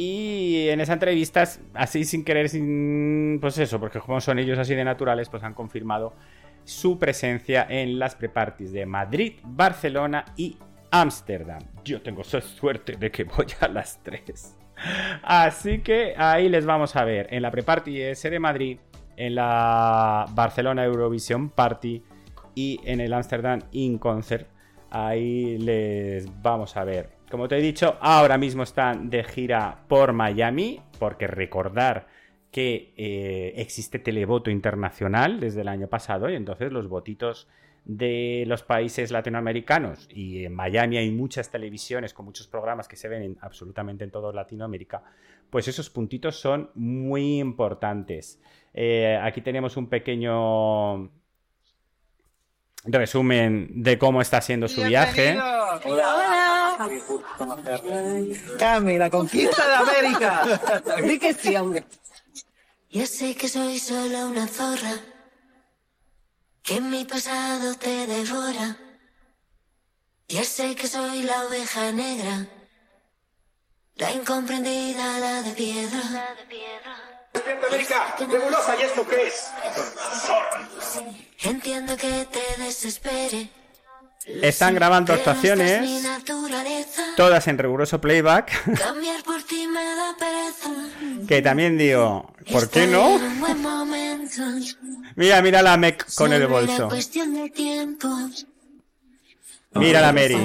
Y 0.00 0.68
en 0.68 0.80
esa 0.80 0.92
entrevista, 0.92 1.42
así 1.74 2.04
sin 2.04 2.24
querer, 2.24 2.48
sin. 2.48 3.38
Pues 3.40 3.58
eso, 3.58 3.80
porque 3.80 3.98
como 3.98 4.20
son 4.20 4.38
ellos 4.38 4.56
así 4.56 4.76
de 4.76 4.84
naturales, 4.84 5.28
pues 5.28 5.42
han 5.42 5.54
confirmado 5.54 6.14
su 6.62 7.00
presencia 7.00 7.66
en 7.68 7.98
las 7.98 8.14
preparties 8.14 8.70
de 8.70 8.86
Madrid, 8.86 9.40
Barcelona 9.42 10.24
y 10.36 10.56
Ámsterdam. 10.92 11.58
Yo 11.84 12.00
tengo 12.00 12.22
suerte 12.22 12.92
de 12.92 13.10
que 13.10 13.24
voy 13.24 13.46
a 13.58 13.66
las 13.66 14.00
tres. 14.00 14.56
Así 15.24 15.80
que 15.80 16.14
ahí 16.16 16.48
les 16.48 16.64
vamos 16.64 16.94
a 16.94 17.02
ver 17.02 17.26
en 17.34 17.42
la 17.42 17.50
preparty 17.50 18.00
S 18.00 18.30
de 18.30 18.38
Madrid, 18.38 18.78
en 19.16 19.34
la 19.34 20.26
Barcelona 20.30 20.84
Eurovision 20.84 21.50
Party 21.50 22.04
y 22.54 22.78
en 22.84 23.00
el 23.00 23.12
Amsterdam 23.12 23.62
In 23.72 23.98
Concert. 23.98 24.46
Ahí 24.90 25.58
les 25.58 26.26
vamos 26.42 26.76
a 26.76 26.84
ver. 26.84 27.10
Como 27.30 27.46
te 27.46 27.58
he 27.58 27.62
dicho, 27.62 27.98
ahora 28.00 28.38
mismo 28.38 28.62
están 28.62 29.10
de 29.10 29.22
gira 29.22 29.84
por 29.86 30.12
Miami, 30.12 30.80
porque 30.98 31.26
recordar 31.26 32.06
que 32.50 32.94
eh, 32.96 33.52
existe 33.56 33.98
televoto 33.98 34.50
internacional 34.50 35.38
desde 35.38 35.60
el 35.60 35.68
año 35.68 35.88
pasado 35.88 36.30
y 36.30 36.34
entonces 36.34 36.72
los 36.72 36.88
votitos 36.88 37.48
de 37.84 38.44
los 38.46 38.62
países 38.62 39.10
latinoamericanos 39.10 40.08
y 40.12 40.44
en 40.44 40.54
Miami 40.54 40.98
hay 40.98 41.10
muchas 41.10 41.50
televisiones 41.50 42.12
con 42.12 42.26
muchos 42.26 42.46
programas 42.46 42.88
que 42.88 42.96
se 42.96 43.08
ven 43.08 43.36
absolutamente 43.40 44.04
en 44.04 44.10
toda 44.10 44.32
Latinoamérica, 44.32 45.02
pues 45.50 45.68
esos 45.68 45.88
puntitos 45.88 46.38
son 46.38 46.70
muy 46.74 47.38
importantes. 47.38 48.40
Eh, 48.74 49.18
aquí 49.22 49.40
tenemos 49.40 49.76
un 49.76 49.88
pequeño 49.88 51.10
resumen 52.92 53.68
de 53.82 53.98
cómo 53.98 54.20
está 54.22 54.40
siendo 54.40 54.68
su 54.68 54.82
viaje. 54.82 55.38
Hola. 55.84 56.88
Cami, 58.58 58.98
la 58.98 59.10
conquista 59.10 59.66
de 59.66 59.74
América. 59.74 60.60
Di 61.02 61.18
que 61.18 61.34
sí, 61.34 61.56
hombre. 61.56 61.84
Ya 62.90 63.06
sé 63.06 63.34
que 63.34 63.48
soy 63.48 63.78
solo 63.78 64.28
una 64.28 64.46
zorra, 64.46 64.94
que 66.62 66.80
mi 66.80 67.04
pasado 67.04 67.74
te 67.74 68.06
devora. 68.06 68.76
Ya 70.28 70.44
sé 70.44 70.74
que 70.74 70.86
soy 70.86 71.22
la 71.22 71.44
oveja 71.46 71.92
negra, 71.92 72.46
la 73.96 74.12
incomprendida, 74.12 75.18
la 75.18 75.42
de 75.42 75.52
piedra. 75.52 76.00
La 76.12 76.34
de 76.34 76.44
piedra. 76.48 77.08
América, 77.68 78.16
nebulosa, 78.20 78.76
¿y 78.78 78.82
esto 78.82 79.06
qué 79.06 79.26
es? 79.26 79.50
Entiendo 81.42 81.96
que 81.96 82.26
te 82.30 82.62
desespere. 82.62 83.50
Están 84.42 84.74
grabando 84.74 85.12
actuaciones, 85.14 86.06
todas 87.16 87.46
en 87.48 87.56
riguroso 87.56 87.98
playback, 87.98 88.76
Cambiar 88.78 89.22
por 89.22 89.42
ti 89.42 89.66
me 89.66 89.82
da 89.82 90.14
pereza. 90.18 91.26
que 91.26 91.40
también 91.40 91.78
digo, 91.78 92.30
¿por 92.52 92.68
qué 92.68 92.86
no? 92.86 93.18
Mira, 95.16 95.40
mira 95.40 95.62
la 95.62 95.76
Mec 95.78 96.06
con 96.14 96.32
el 96.34 96.46
bolso. 96.46 96.90
Mira 99.74 100.00
la 100.00 100.12
Mary. 100.12 100.36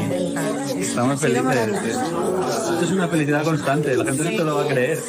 Estamos 0.79 1.19
felices. 1.19 1.67
Esto 1.67 2.81
es 2.83 2.91
una 2.91 3.07
felicidad 3.07 3.43
constante. 3.43 3.97
La 3.97 4.05
gente 4.05 4.23
no 4.23 4.29
te 4.29 4.43
lo 4.43 4.55
va 4.55 4.63
a 4.63 4.67
creer. 4.67 4.99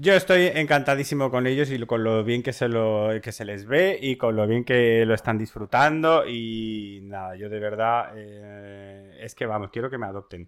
Yo 0.00 0.14
estoy 0.14 0.46
encantadísimo 0.54 1.28
con 1.28 1.48
ellos 1.48 1.72
y 1.72 1.84
con 1.84 2.04
lo 2.04 2.22
bien 2.22 2.40
que 2.44 2.52
se, 2.52 2.68
les 2.68 3.66
ve 3.66 3.98
y 4.00 4.14
con 4.14 4.36
lo 4.36 4.46
bien 4.46 4.62
que 4.62 5.04
lo 5.04 5.12
están 5.12 5.38
disfrutando. 5.38 6.24
Y 6.24 7.00
nada, 7.02 7.34
yo 7.34 7.48
de 7.48 7.58
verdad 7.58 8.12
eh, 8.14 9.18
es 9.20 9.34
que 9.34 9.44
vamos, 9.44 9.70
quiero 9.72 9.90
que 9.90 9.98
me 9.98 10.06
adopten. 10.06 10.46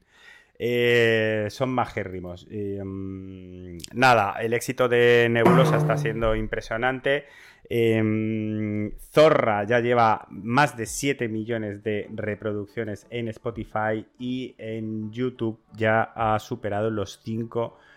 Eh, 0.57 1.49
son 1.51 1.71
majérrimos. 1.71 2.47
Mm, 2.49 3.79
nada, 3.95 4.37
el 4.41 4.53
éxito 4.53 4.89
de 4.89 5.27
Nebulosa 5.29 5.79
está 5.79 5.97
siendo 5.97 6.37
impresionante. 6.37 7.25
Em, 7.69 8.93
Zorra 9.13 9.65
ya 9.65 9.81
lleva 9.81 10.29
más 10.31 10.77
de 10.77 10.87
7 10.87 11.27
millones 11.29 11.83
de 11.83 12.07
reproducciones 12.15 13.05
en 13.11 13.27
Spotify 13.27 14.07
y 14.17 14.55
en 14.59 15.11
YouTube 15.11 15.59
ya 15.77 16.03
ha 16.15 16.39
superado 16.39 16.89
los 16.89 17.19
5 17.25 17.61
millones 17.63 17.90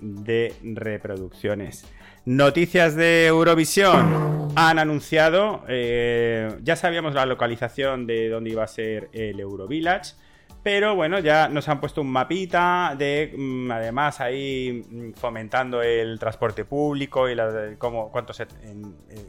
de 0.00 0.54
reproducciones. 0.62 1.84
Noticias 2.24 2.94
de 2.94 3.26
Eurovisión. 3.26 4.48
Han 4.56 4.78
anunciado, 4.78 5.64
eh, 5.68 6.56
ya 6.62 6.76
sabíamos 6.76 7.14
la 7.14 7.26
localización 7.26 8.06
de 8.06 8.28
dónde 8.28 8.50
iba 8.50 8.64
a 8.64 8.66
ser 8.68 9.08
el 9.12 9.38
Eurovillage, 9.40 10.14
pero 10.62 10.94
bueno, 10.96 11.20
ya 11.20 11.48
nos 11.48 11.68
han 11.68 11.80
puesto 11.80 12.00
un 12.02 12.10
mapita 12.10 12.94
de, 12.98 13.32
mm, 13.36 13.70
además 13.70 14.20
ahí 14.20 14.82
mm, 14.90 15.12
fomentando 15.14 15.80
el 15.82 16.18
transporte 16.18 16.64
público 16.64 17.28
y 17.28 17.34
la, 17.34 17.74
cómo, 17.78 18.10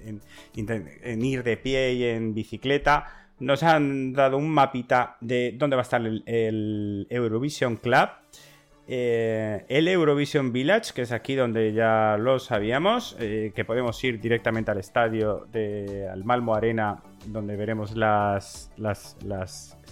en- 0.06 0.22
en- 0.56 0.90
en 1.04 1.26
ir 1.26 1.44
de 1.44 1.56
pie 1.58 1.94
y 1.94 2.04
en 2.06 2.34
bicicleta. 2.34 3.28
Nos 3.40 3.64
han 3.64 4.12
dado 4.12 4.36
un 4.38 4.50
mapita 4.50 5.16
de 5.22 5.54
dónde 5.56 5.76
va 5.78 5.82
a 5.82 5.84
estar 5.84 6.02
el, 6.02 6.24
el 6.26 7.08
Eurovision 7.10 7.78
Club. 7.78 8.10
Eh, 8.92 9.66
el 9.70 9.88
Eurovision 9.88 10.52
Village, 10.52 10.94
que 10.96 11.04
es 11.04 11.12
aquí 11.12 11.36
donde 11.36 11.74
ya 11.74 12.18
lo 12.18 12.40
sabíamos, 12.40 13.16
eh, 13.20 13.52
que 13.54 13.64
podemos 13.64 14.04
ir 14.04 14.20
directamente 14.20 14.72
al 14.72 14.80
estadio 14.80 15.46
de 15.52 16.10
al 16.12 16.26
Malmo 16.26 16.56
Arena, 16.56 17.04
donde 17.28 17.56
veremos 17.56 17.96
las, 17.96 18.72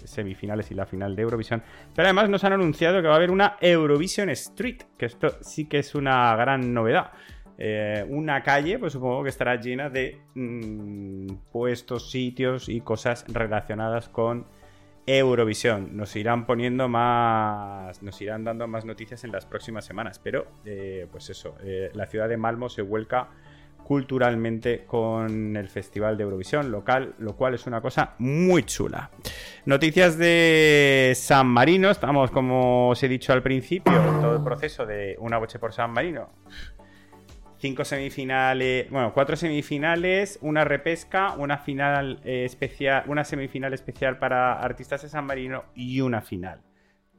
semifinales 0.03 0.71
y 0.71 0.73
la 0.73 0.87
final 0.87 1.15
de 1.15 1.21
Eurovisión. 1.21 1.61
Pero 1.93 2.07
además 2.07 2.27
nos 2.27 2.43
han 2.43 2.53
anunciado 2.53 2.99
que 3.03 3.07
va 3.07 3.13
a 3.13 3.17
haber 3.17 3.29
una 3.29 3.57
Eurovision 3.61 4.31
Street, 4.31 4.81
que 4.97 5.05
esto 5.05 5.29
sí 5.41 5.65
que 5.65 5.77
es 5.77 5.93
una 5.93 6.35
gran 6.35 6.73
novedad. 6.73 7.11
Eh, 7.59 8.03
una 8.09 8.41
calle, 8.41 8.79
pues 8.79 8.93
supongo 8.93 9.21
que 9.21 9.29
estará 9.29 9.57
llena 9.61 9.91
de 9.91 10.21
mm, 10.33 11.51
puestos, 11.51 12.09
sitios 12.09 12.67
y 12.67 12.81
cosas 12.81 13.25
relacionadas 13.27 14.09
con 14.09 14.47
Eurovisión. 15.07 15.95
Nos 15.95 16.15
irán 16.15 16.45
poniendo 16.45 16.89
más. 16.89 18.03
Nos 18.03 18.21
irán 18.21 18.43
dando 18.43 18.67
más 18.67 18.85
noticias 18.85 19.23
en 19.23 19.31
las 19.31 19.45
próximas 19.45 19.85
semanas. 19.85 20.19
Pero, 20.19 20.47
eh, 20.65 21.07
pues 21.11 21.29
eso, 21.29 21.55
eh, 21.63 21.89
la 21.93 22.05
ciudad 22.05 22.27
de 22.27 22.37
Malmo 22.37 22.69
se 22.69 22.81
vuelca 22.81 23.29
culturalmente 23.87 24.83
con 24.85 25.55
el 25.55 25.69
Festival 25.69 26.17
de 26.17 26.23
Eurovisión 26.23 26.71
local, 26.71 27.15
lo 27.19 27.37
cual 27.37 27.53
es 27.53 27.65
una 27.67 27.79
cosa 27.79 28.15
muy 28.17 28.63
chula. 28.63 29.09
Noticias 29.63 30.17
de 30.17 31.13
San 31.15 31.47
Marino, 31.47 31.89
estamos 31.89 32.29
como 32.29 32.89
os 32.89 33.01
he 33.01 33.07
dicho 33.07 33.31
al 33.31 33.41
principio, 33.41 33.93
todo 34.19 34.35
el 34.35 34.43
proceso 34.43 34.85
de 34.85 35.15
una 35.19 35.37
boche 35.37 35.57
por 35.57 35.71
San 35.71 35.91
Marino. 35.91 36.27
Cinco 37.59 37.85
semifinales, 37.85 38.89
bueno, 38.91 39.13
cuatro 39.13 39.35
semifinales, 39.35 40.37
una 40.41 40.63
repesca, 40.63 41.33
una 41.33 41.57
final 41.57 42.21
eh, 42.23 42.45
especial, 42.45 43.03
una 43.07 43.23
semifinal 43.23 43.73
especial 43.73 44.19
para 44.19 44.59
artistas 44.61 45.01
de 45.01 45.09
San 45.09 45.25
Marino 45.25 45.65
y 45.73 46.01
una 46.01 46.21
final. 46.21 46.61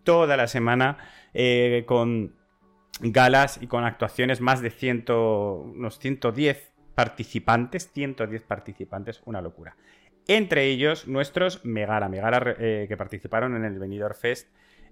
Toda 0.05 0.37
la 0.37 0.47
semana 0.47 0.99
eh, 1.35 1.85
con 1.87 2.37
galas 3.01 3.61
y 3.61 3.67
con 3.67 3.85
actuaciones, 3.85 4.41
más 4.41 4.61
de 4.61 4.71
100, 4.71 5.05
unos 5.09 5.99
110 5.99 6.73
participantes, 6.95 7.91
110 7.93 8.43
participantes, 8.43 9.23
una 9.25 9.41
locura. 9.41 9.77
Entre 10.27 10.67
ellos 10.67 11.09
nuestros 11.09 11.65
Megara, 11.65 12.09
Megara 12.09 12.55
eh, 12.59 12.87
que 12.89 12.97
participaron 12.97 13.57
en 13.57 13.65
el 13.65 13.79
Benidorm 13.79 14.15
Fest 14.15 14.49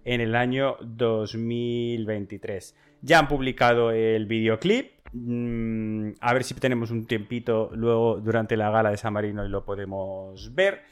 en 0.06 0.22
el 0.22 0.34
año 0.34 0.76
2023. 0.80 2.74
Ya 3.02 3.18
han 3.18 3.28
publicado 3.28 3.90
el 3.90 4.24
videoclip. 4.26 4.92
mm, 5.12 6.12
a 6.20 6.32
ver 6.32 6.44
si 6.44 6.54
tenemos 6.54 6.90
un 6.90 7.06
tiempito 7.06 7.70
luego 7.74 8.16
durante 8.20 8.56
la 8.56 8.70
gala 8.70 8.90
de 8.90 8.96
San 8.96 9.12
Marino 9.12 9.44
y 9.44 9.48
lo 9.48 9.64
podemos 9.64 10.54
ver. 10.54 10.82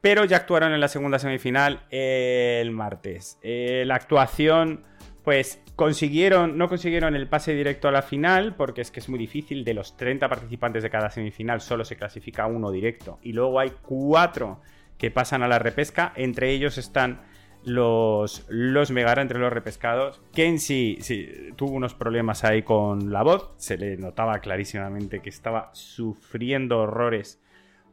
Pero 0.00 0.24
ya 0.24 0.38
actuaron 0.38 0.72
en 0.72 0.80
la 0.80 0.88
segunda 0.88 1.18
semifinal 1.18 1.82
el 1.90 2.70
martes. 2.70 3.38
Eh, 3.42 3.84
la 3.86 3.96
actuación, 3.96 4.84
pues 5.24 5.60
consiguieron, 5.76 6.56
no 6.56 6.68
consiguieron 6.68 7.14
el 7.16 7.28
pase 7.28 7.54
directo 7.54 7.88
a 7.88 7.92
la 7.92 8.02
final, 8.02 8.54
porque 8.54 8.80
es 8.80 8.90
que 8.90 9.00
es 9.00 9.08
muy 9.08 9.18
difícil. 9.18 9.64
De 9.64 9.74
los 9.74 9.96
30 9.96 10.28
participantes 10.28 10.82
de 10.82 10.90
cada 10.90 11.10
semifinal, 11.10 11.60
solo 11.60 11.84
se 11.84 11.96
clasifica 11.96 12.46
uno 12.46 12.70
directo. 12.70 13.18
Y 13.22 13.32
luego 13.32 13.60
hay 13.60 13.72
cuatro 13.82 14.60
que 14.96 15.10
pasan 15.10 15.42
a 15.42 15.48
la 15.48 15.58
repesca. 15.58 16.12
Entre 16.16 16.50
ellos 16.50 16.78
están 16.78 17.20
los, 17.64 18.46
los 18.48 18.90
Megara 18.90 19.22
entre 19.22 19.38
los 19.38 19.52
repescados. 19.52 20.22
Kenshi 20.32 20.98
sí, 21.00 21.28
tuvo 21.56 21.72
unos 21.72 21.94
problemas 21.94 22.44
ahí 22.44 22.62
con 22.62 23.12
la 23.12 23.22
voz. 23.22 23.50
Se 23.56 23.76
le 23.76 23.96
notaba 23.96 24.38
clarísimamente 24.38 25.20
que 25.20 25.30
estaba 25.30 25.70
sufriendo 25.72 26.80
horrores 26.80 27.40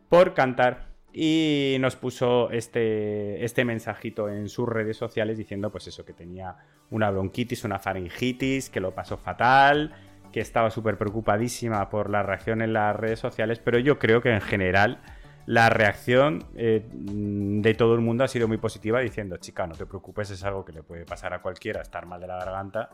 por 0.09 0.33
cantar. 0.33 0.87
Y 1.13 1.77
nos 1.79 1.95
puso 1.95 2.51
este, 2.51 3.43
este 3.43 3.65
mensajito 3.65 4.29
en 4.29 4.49
sus 4.49 4.69
redes 4.69 4.97
sociales 4.97 5.37
diciendo 5.37 5.71
pues 5.71 5.87
eso, 5.87 6.05
que 6.05 6.13
tenía 6.13 6.57
una 6.91 7.09
bronquitis, 7.09 7.63
una 7.63 7.79
faringitis, 7.79 8.69
que 8.69 8.79
lo 8.79 8.93
pasó 8.93 9.17
fatal, 9.17 9.95
que 10.31 10.41
estaba 10.41 10.69
súper 10.69 10.97
preocupadísima 10.97 11.89
por 11.89 12.11
la 12.11 12.21
reacción 12.21 12.61
en 12.61 12.73
las 12.73 12.95
redes 12.95 13.19
sociales, 13.19 13.59
pero 13.59 13.79
yo 13.79 13.97
creo 13.97 14.21
que 14.21 14.31
en 14.31 14.41
general 14.41 15.01
la 15.47 15.69
reacción 15.69 16.43
eh, 16.55 16.85
de 16.91 17.73
todo 17.73 17.95
el 17.95 18.01
mundo 18.01 18.25
ha 18.25 18.27
sido 18.27 18.49
muy 18.49 18.57
positiva 18.57 18.99
diciendo, 18.99 19.37
chica, 19.37 19.65
no 19.65 19.75
te 19.75 19.85
preocupes, 19.85 20.29
es 20.29 20.43
algo 20.43 20.65
que 20.65 20.73
le 20.73 20.83
puede 20.83 21.05
pasar 21.05 21.33
a 21.33 21.41
cualquiera, 21.41 21.81
estar 21.81 22.05
mal 22.05 22.19
de 22.19 22.27
la 22.27 22.35
garganta 22.35 22.89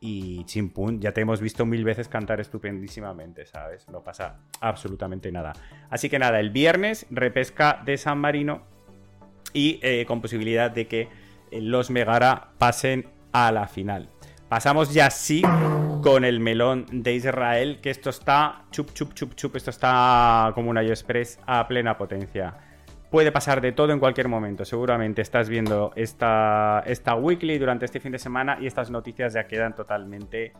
y 0.00 0.44
chimpún, 0.44 1.00
ya 1.00 1.12
te 1.12 1.20
hemos 1.20 1.40
visto 1.40 1.64
mil 1.64 1.84
veces 1.84 2.08
cantar 2.08 2.40
estupendísimamente, 2.40 3.46
¿sabes? 3.46 3.88
No 3.88 4.02
pasa 4.02 4.40
absolutamente 4.60 5.30
nada. 5.30 5.52
Así 5.88 6.10
que 6.10 6.18
nada, 6.18 6.40
el 6.40 6.50
viernes 6.50 7.06
repesca 7.10 7.80
de 7.84 7.96
San 7.96 8.18
Marino 8.18 8.62
y 9.52 9.78
eh, 9.82 10.04
con 10.04 10.20
posibilidad 10.20 10.72
de 10.72 10.88
que 10.88 11.08
eh, 11.52 11.60
los 11.60 11.90
Megara 11.90 12.50
pasen 12.58 13.06
a 13.32 13.52
la 13.52 13.68
final. 13.68 14.10
Pasamos 14.48 14.92
ya 14.92 15.10
sí 15.10 15.42
con 16.04 16.26
el 16.26 16.38
melón 16.38 16.84
de 16.90 17.14
Israel, 17.14 17.78
que 17.80 17.88
esto 17.88 18.10
está 18.10 18.66
chup, 18.70 18.92
chup, 18.92 19.14
chup, 19.14 19.34
chup, 19.34 19.56
esto 19.56 19.70
está 19.70 20.52
como 20.54 20.68
un 20.68 20.76
Express 20.76 21.38
a 21.46 21.66
plena 21.66 21.96
potencia. 21.96 22.54
Puede 23.10 23.32
pasar 23.32 23.62
de 23.62 23.72
todo 23.72 23.90
en 23.90 23.98
cualquier 23.98 24.28
momento. 24.28 24.66
Seguramente 24.66 25.22
estás 25.22 25.48
viendo 25.48 25.92
esta, 25.96 26.82
esta 26.84 27.14
weekly 27.14 27.56
durante 27.56 27.86
este 27.86 28.00
fin 28.00 28.12
de 28.12 28.18
semana 28.18 28.58
y 28.60 28.66
estas 28.66 28.90
noticias 28.90 29.32
ya 29.32 29.46
quedan 29.46 29.74
totalmente 29.74 30.52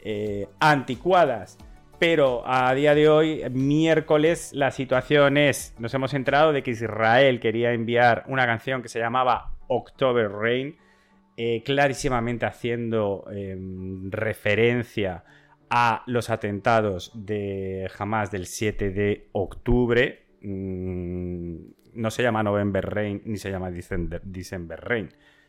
eh, 0.00 0.46
anticuadas. 0.60 1.56
Pero 1.98 2.42
a 2.46 2.74
día 2.74 2.94
de 2.94 3.08
hoy, 3.08 3.44
miércoles, 3.50 4.50
la 4.52 4.70
situación 4.72 5.38
es, 5.38 5.74
nos 5.78 5.94
hemos 5.94 6.12
enterado 6.12 6.52
de 6.52 6.62
que 6.62 6.72
Israel 6.72 7.40
quería 7.40 7.72
enviar 7.72 8.24
una 8.28 8.44
canción 8.44 8.82
que 8.82 8.90
se 8.90 8.98
llamaba 8.98 9.52
October 9.68 10.30
Rain, 10.30 10.76
eh, 11.36 11.62
clarísimamente 11.64 12.46
haciendo 12.46 13.24
em, 13.30 14.10
referencia 14.10 15.24
a 15.68 16.02
los 16.06 16.30
atentados 16.30 17.12
de 17.14 17.90
Hamas 17.98 18.30
del 18.30 18.46
7 18.46 18.90
de 18.90 19.28
octubre. 19.32 20.24
Mm, 20.42 21.56
no 21.94 22.10
se 22.10 22.22
llama 22.22 22.42
November 22.42 22.84
Rain 22.84 23.22
ni 23.24 23.36
se 23.38 23.50
llama 23.50 23.70
December, 23.70 24.80
Rain, 24.80 25.08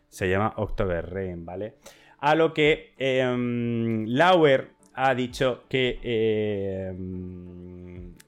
se 0.10 0.30
llama 0.30 0.54
October 0.58 1.10
Rain, 1.10 1.46
¿vale? 1.46 1.76
A 2.20 2.36
lo 2.36 2.54
que 2.54 2.94
em, 2.98 4.06
Lauer 4.08 4.70
ha 4.94 5.14
dicho 5.14 5.66
que 5.70 6.00
eh, 6.02 6.92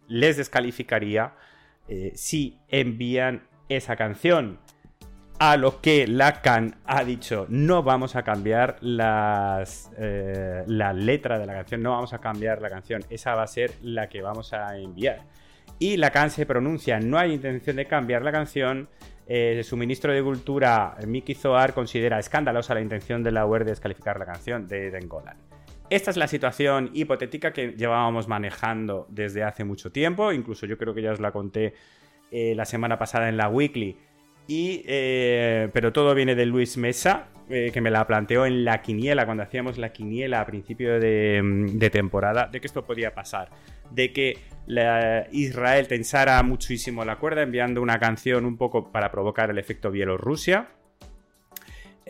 les 0.07 0.37
descalificaría 0.37 1.33
eh, 1.87 2.11
si 2.13 2.59
envían 2.67 3.43
esa 3.67 3.95
canción. 3.95 4.59
A 5.41 5.55
lo 5.55 5.79
que 5.79 6.05
Lacan 6.05 6.75
ha 6.85 7.05
dicho, 7.05 7.45
no 7.47 7.81
vamos 7.81 8.17
a 8.17 8.23
cambiar 8.23 8.75
las, 8.81 9.89
eh, 9.97 10.63
la 10.67 10.91
letra 10.91 11.39
de 11.39 11.45
la 11.45 11.53
canción, 11.53 11.81
no 11.81 11.91
vamos 11.91 12.11
a 12.11 12.19
cambiar 12.19 12.61
la 12.61 12.69
canción, 12.69 13.05
esa 13.09 13.35
va 13.35 13.43
a 13.43 13.47
ser 13.47 13.71
la 13.81 14.09
que 14.09 14.21
vamos 14.21 14.51
a 14.51 14.77
enviar. 14.77 15.21
Y 15.79 15.95
Lacan 15.95 16.29
se 16.29 16.45
pronuncia, 16.45 16.99
no 16.99 17.17
hay 17.17 17.31
intención 17.33 17.77
de 17.77 17.85
cambiar 17.85 18.21
la 18.21 18.33
canción, 18.33 18.89
su 19.63 19.77
ministro 19.77 20.11
de 20.11 20.21
Cultura, 20.23 20.97
Miki 21.07 21.35
Zohar, 21.35 21.73
considera 21.73 22.19
escandalosa 22.19 22.73
la 22.73 22.81
intención 22.81 23.23
de 23.23 23.31
la 23.31 23.45
UER 23.45 23.63
de 23.63 23.71
descalificar 23.71 24.19
la 24.19 24.25
canción 24.25 24.67
de 24.67 24.91
Dengolan. 24.91 25.37
Esta 25.89 26.11
es 26.11 26.17
la 26.17 26.27
situación 26.27 26.91
hipotética 26.93 27.53
que 27.53 27.73
llevábamos 27.77 28.27
manejando 28.27 29.07
desde 29.09 29.43
hace 29.43 29.63
mucho 29.63 29.91
tiempo, 29.91 30.33
incluso 30.33 30.65
yo 30.65 30.77
creo 30.77 30.93
que 30.93 31.01
ya 31.01 31.11
os 31.11 31.19
la 31.19 31.31
conté 31.31 31.75
eh, 32.31 32.53
la 32.55 32.65
semana 32.65 32.99
pasada 32.99 33.29
en 33.29 33.37
la 33.37 33.49
weekly. 33.49 33.97
Eh, 34.51 35.69
pero 35.73 35.93
todo 35.93 36.15
viene 36.15 36.35
de 36.35 36.45
Luis 36.45 36.77
Mesa, 36.77 37.27
eh, 37.49 37.71
que 37.71 37.81
me 37.81 37.91
la 37.91 38.05
planteó 38.07 38.45
en 38.45 38.65
la 38.65 38.81
quiniela, 38.81 39.25
cuando 39.25 39.43
hacíamos 39.43 39.77
la 39.77 39.91
quiniela 39.91 40.41
a 40.41 40.45
principio 40.45 40.99
de, 40.99 41.89
temporada, 41.91 42.47
de 42.51 42.59
que 42.59 42.67
esto 42.67 42.85
podía 42.85 43.13
pasar. 43.13 43.49
De 43.91 44.11
que 44.11 44.37
Israel 45.31 45.87
tensara 45.87 46.41
muchísimo 46.43 47.03
la 47.05 47.17
cuerda 47.17 47.41
enviando 47.41 47.81
una 47.81 47.99
canción 47.99 48.45
un 48.45 48.57
poco 48.57 48.91
para 48.91 49.11
provocar 49.11 49.49
el 49.49 49.57
efecto 49.57 49.91
Bielorrusia 49.91 50.69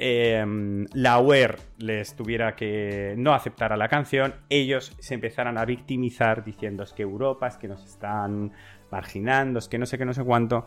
Em, 0.01 0.85
la 0.93 1.19
UER 1.19 1.59
les 1.77 2.15
tuviera 2.15 2.55
que 2.55 3.15
no 3.17 3.33
aceptar 3.33 3.73
a 3.73 3.77
la 3.77 3.89
canción, 3.89 4.33
ellos 4.47 4.95
se 4.97 5.13
empezaran 5.13 5.57
a 5.57 5.65
victimizar 5.65 6.45
diciendo 6.45 6.83
es 6.83 6.93
que 6.93 7.03
Europa, 7.03 7.49
es 7.49 7.57
que 7.57 7.67
nos 7.67 7.83
están 7.83 8.53
marginando, 8.89 9.59
es 9.59 9.67
que 9.67 9.77
no 9.77 9.85
sé 9.85 9.97
qué, 9.97 10.05
no 10.05 10.13
sé 10.13 10.23
cuánto. 10.23 10.65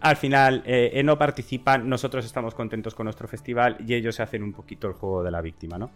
Al 0.00 0.16
final 0.16 0.62
eh, 0.64 0.90
eh, 0.94 1.02
no 1.02 1.18
participan, 1.18 1.88
nosotros 1.88 2.24
estamos 2.24 2.54
contentos 2.54 2.94
con 2.94 3.04
nuestro 3.04 3.26
festival 3.26 3.78
y 3.84 3.94
ellos 3.94 4.14
se 4.14 4.22
hacen 4.22 4.44
un 4.44 4.52
poquito 4.52 4.86
el 4.86 4.92
juego 4.92 5.24
de 5.24 5.32
la 5.32 5.40
víctima, 5.40 5.76
¿no? 5.76 5.90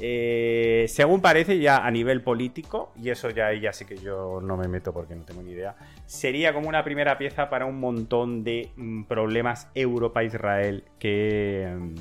Eh, 0.00 0.84
según 0.88 1.20
parece 1.20 1.58
ya 1.58 1.84
a 1.84 1.90
nivel 1.90 2.22
político, 2.22 2.92
y 3.02 3.10
eso 3.10 3.30
ya, 3.30 3.52
ya 3.52 3.72
sí 3.72 3.84
que 3.84 3.96
yo 3.96 4.40
no 4.40 4.56
me 4.56 4.68
meto 4.68 4.92
porque 4.92 5.16
no 5.16 5.24
tengo 5.24 5.42
ni 5.42 5.52
idea, 5.52 5.74
sería 6.06 6.54
como 6.54 6.68
una 6.68 6.84
primera 6.84 7.18
pieza 7.18 7.50
para 7.50 7.66
un 7.66 7.80
montón 7.80 8.44
de 8.44 8.70
mm, 8.76 9.04
problemas 9.04 9.68
Europa-Israel 9.74 10.84
que... 10.98 11.74
Mm, 11.76 11.94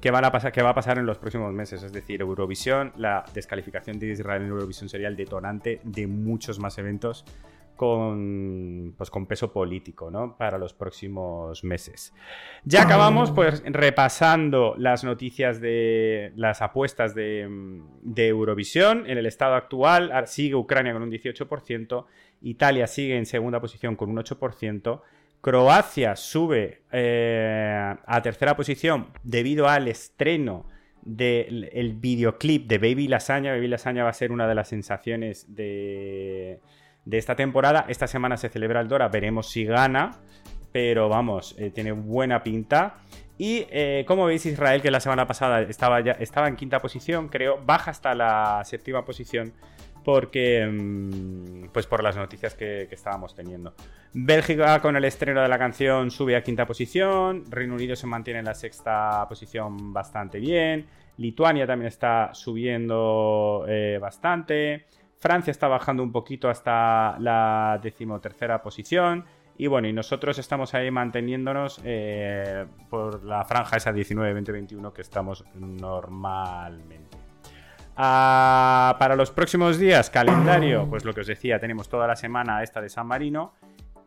¿Qué, 0.00 0.12
van 0.12 0.24
a 0.24 0.30
pasar, 0.30 0.52
va 0.64 0.70
a 0.70 0.74
pasar 0.74 0.96
en 0.98 1.06
los 1.06 1.18
próximos 1.18 1.52
meses. 1.52 1.82
Es 1.82 1.92
decir, 1.92 2.20
Eurovisión, 2.20 2.92
la 2.96 3.24
descalificación 3.34 3.98
de 3.98 4.06
Israel 4.06 4.42
en 4.42 4.50
Eurovisión 4.50 4.88
sería 4.88 5.08
el 5.08 5.16
detonante 5.16 5.80
de 5.82 6.06
muchos 6.06 6.60
más 6.60 6.78
eventos 6.78 7.24
con, 7.78 8.92
pues, 8.98 9.08
con 9.08 9.24
peso 9.24 9.50
político 9.50 10.10
¿no? 10.10 10.36
para 10.36 10.58
los 10.58 10.74
próximos 10.74 11.64
meses. 11.64 12.12
Ya 12.64 12.82
acabamos 12.82 13.30
pues, 13.30 13.62
repasando 13.64 14.74
las 14.76 15.04
noticias 15.04 15.62
de 15.62 16.32
las 16.36 16.60
apuestas 16.60 17.14
de, 17.14 17.48
de 18.02 18.28
Eurovisión. 18.28 19.08
En 19.08 19.16
el 19.16 19.24
estado 19.24 19.54
actual 19.54 20.12
sigue 20.26 20.56
Ucrania 20.56 20.92
con 20.92 21.02
un 21.02 21.10
18%, 21.10 22.04
Italia 22.42 22.86
sigue 22.86 23.16
en 23.16 23.24
segunda 23.24 23.60
posición 23.60 23.96
con 23.96 24.10
un 24.10 24.18
8%, 24.18 25.00
Croacia 25.40 26.16
sube 26.16 26.82
eh, 26.90 27.94
a 28.04 28.22
tercera 28.22 28.56
posición 28.56 29.06
debido 29.22 29.68
al 29.68 29.86
estreno 29.88 30.66
del 31.02 31.94
videoclip 31.94 32.66
de 32.66 32.78
Baby 32.78 33.08
Lasaña. 33.08 33.52
Baby 33.52 33.68
Lasaña 33.68 34.02
va 34.02 34.10
a 34.10 34.14
ser 34.14 34.32
una 34.32 34.48
de 34.48 34.54
las 34.54 34.68
sensaciones 34.68 35.54
de, 35.54 36.60
esta 37.16 37.34
temporada. 37.34 37.86
Esta 37.88 38.06
semana 38.06 38.36
se 38.36 38.50
celebra 38.50 38.82
el 38.82 38.88
Dora, 38.88 39.08
veremos 39.08 39.48
si 39.48 39.64
gana, 39.64 40.18
pero 40.72 41.08
vamos, 41.08 41.54
eh, 41.58 41.70
tiene 41.70 41.92
buena 41.92 42.42
pinta. 42.42 42.96
Y 43.38 43.66
eh, 43.70 44.04
como 44.06 44.26
veis, 44.26 44.44
Israel, 44.44 44.82
que 44.82 44.90
la 44.90 45.00
semana 45.00 45.26
pasada 45.26 45.62
estaba, 45.62 46.00
ya, 46.00 46.12
estaba 46.12 46.48
en 46.48 46.56
quinta 46.56 46.80
posición, 46.80 47.28
creo, 47.28 47.60
baja 47.64 47.92
hasta 47.92 48.14
la 48.14 48.62
séptima 48.64 49.04
posición 49.04 49.54
porque 50.08 50.66
mm, 50.66 51.68
pues 51.70 51.86
por 51.86 52.02
las 52.02 52.16
noticias 52.16 52.54
que, 52.54 52.88
estábamos 52.90 53.34
teniendo. 53.34 53.74
Bélgica 54.14 54.80
con 54.80 54.96
el 54.96 55.04
estreno 55.04 55.42
de 55.42 55.48
la 55.48 55.58
canción 55.58 56.10
sube 56.10 56.34
a 56.34 56.42
quinta 56.42 56.66
posición, 56.66 57.44
Reino 57.50 57.74
Unido 57.74 57.94
se 57.94 58.06
mantiene 58.06 58.38
en 58.40 58.46
la 58.46 58.54
sexta 58.54 59.26
posición 59.28 59.92
bastante 59.92 60.40
bien, 60.40 60.86
Lituania 61.18 61.66
también 61.66 61.88
está 61.88 62.30
subiendo 62.32 63.66
eh, 63.68 63.98
bastante, 64.00 64.86
Francia 65.18 65.50
está 65.50 65.68
bajando 65.68 66.02
un 66.02 66.12
poquito 66.12 66.48
hasta 66.48 67.16
la 67.18 67.78
decimotercera 67.82 68.62
posición. 68.62 69.24
Y 69.56 69.66
bueno, 69.66 69.88
y 69.88 69.92
nosotros 69.92 70.38
estamos 70.38 70.72
ahí 70.74 70.90
manteniéndonos 70.90 71.80
eh, 71.84 72.64
por 72.88 73.24
la 73.24 73.44
franja 73.44 73.76
esa 73.76 73.92
19-20-21 73.92 74.92
que 74.92 75.02
estamos 75.02 75.44
normalmente. 75.54 77.18
Ah, 78.00 78.94
para 79.00 79.16
los 79.16 79.32
próximos 79.32 79.76
días, 79.76 80.08
calendario, 80.08 80.86
pues 80.88 81.04
lo 81.04 81.12
que 81.12 81.22
os 81.22 81.26
decía, 81.26 81.58
tenemos 81.58 81.88
toda 81.88 82.06
la 82.06 82.14
semana 82.14 82.62
esta 82.62 82.80
de 82.80 82.88
San 82.88 83.08
Marino. 83.08 83.54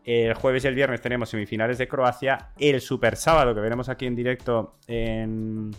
El 0.02 0.32
jueves 0.32 0.64
y 0.64 0.68
el 0.68 0.74
viernes 0.74 1.02
tenemos 1.02 1.28
semifinales 1.28 1.76
de 1.76 1.86
Croacia. 1.86 2.52
El 2.58 2.80
super 2.80 3.16
sábado, 3.16 3.54
que 3.54 3.60
veremos 3.60 3.90
aquí 3.90 4.06
en 4.06 4.16
directo 4.16 4.76
en, 4.86 5.72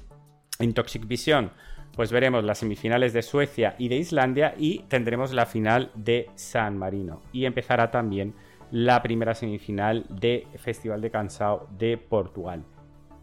Toxic 0.76 1.08
Vision, 1.08 1.52
pues 1.96 2.12
veremos 2.12 2.44
las 2.44 2.60
semifinales 2.60 3.14
de 3.14 3.22
Suecia 3.22 3.76
y 3.78 3.88
de 3.88 3.98
Islandia. 3.98 4.56
Y 4.58 4.80
tendremos 4.88 5.34
la 5.34 5.46
final 5.46 5.92
de 5.96 6.30
San 6.36 6.78
Marino. 6.78 7.22
Y 7.32 7.46
empezará 7.46 7.92
también 7.92 8.34
la 8.72 9.02
primera 9.04 9.36
semifinal 9.36 10.06
de 10.10 10.48
Festival 10.58 11.02
de 11.02 11.12
Cansao 11.12 11.68
de 11.78 11.98
Portugal. 11.98 12.64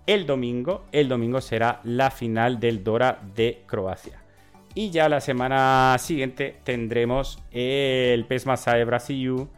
El 0.06 0.26
domingo, 0.26 0.84
el 0.92 1.08
domingo 1.08 1.40
será 1.40 1.80
la 1.84 2.10
final 2.10 2.60
del 2.60 2.82
Dora 2.82 3.20
de 3.34 3.62
Croacia. 3.66 4.22
Y 4.74 4.90
ya 4.90 5.08
la 5.08 5.20
semana 5.20 5.96
siguiente 5.98 6.60
tendremos 6.62 7.42
el 7.50 8.24
PES 8.26 8.46
Masae 8.46 8.84
Brasil 8.84 9.48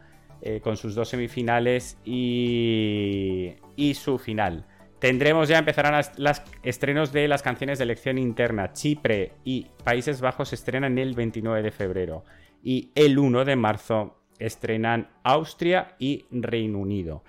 eh, 0.40 0.60
con 0.62 0.76
sus 0.76 0.94
dos 0.94 1.10
semifinales 1.10 1.98
y, 2.04 3.54
y 3.76 3.94
su 3.94 4.18
final. 4.18 4.64
Tendremos 5.02 5.48
ya, 5.48 5.58
empezarán 5.58 6.00
las, 6.16 6.44
estrenos 6.62 7.12
de 7.12 7.26
las 7.26 7.42
canciones 7.42 7.78
de 7.78 7.82
elección 7.82 8.18
interna. 8.18 8.72
Chipre 8.72 9.32
y 9.42 9.66
Países 9.82 10.20
Bajos 10.20 10.52
estrenan 10.52 10.96
el 10.96 11.14
29 11.16 11.60
de 11.60 11.72
febrero. 11.72 12.24
Y 12.62 12.92
el 12.94 13.18
1 13.18 13.44
de 13.44 13.56
marzo 13.56 14.22
estrenan 14.38 15.10
Austria 15.24 15.96
y 15.98 16.24
Reino 16.30 16.78
Unido. 16.78 17.24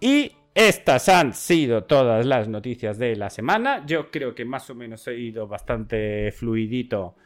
Y 0.00 0.32
estas 0.54 1.10
han 1.10 1.34
sido 1.34 1.84
todas 1.84 2.24
las 2.24 2.48
noticias 2.48 2.96
de 2.96 3.14
la 3.16 3.28
semana. 3.28 3.84
Yo 3.84 4.10
creo 4.10 4.34
que 4.34 4.46
más 4.46 4.70
o 4.70 4.74
menos 4.74 5.06
he 5.06 5.18
ido 5.18 5.46
bastante 5.46 6.32
fluidito 6.32 7.16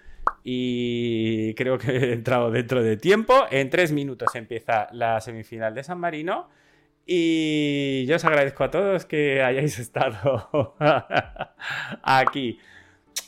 y 0.42 1.54
creo 1.54 1.78
que 1.78 1.92
he 1.92 2.12
entrado 2.14 2.50
dentro 2.50 2.82
de 2.82 2.96
tiempo. 2.96 3.44
En 3.48 3.70
tres 3.70 3.92
minutos 3.92 4.34
empieza 4.34 4.88
la 4.90 5.20
semifinal 5.20 5.72
de 5.72 5.84
San 5.84 6.00
Marino. 6.00 6.48
Y 7.06 7.83
yo 8.06 8.16
os 8.16 8.24
agradezco 8.24 8.64
a 8.64 8.70
todos 8.70 9.04
que 9.04 9.42
hayáis 9.42 9.78
estado 9.80 10.76
aquí. 12.02 12.58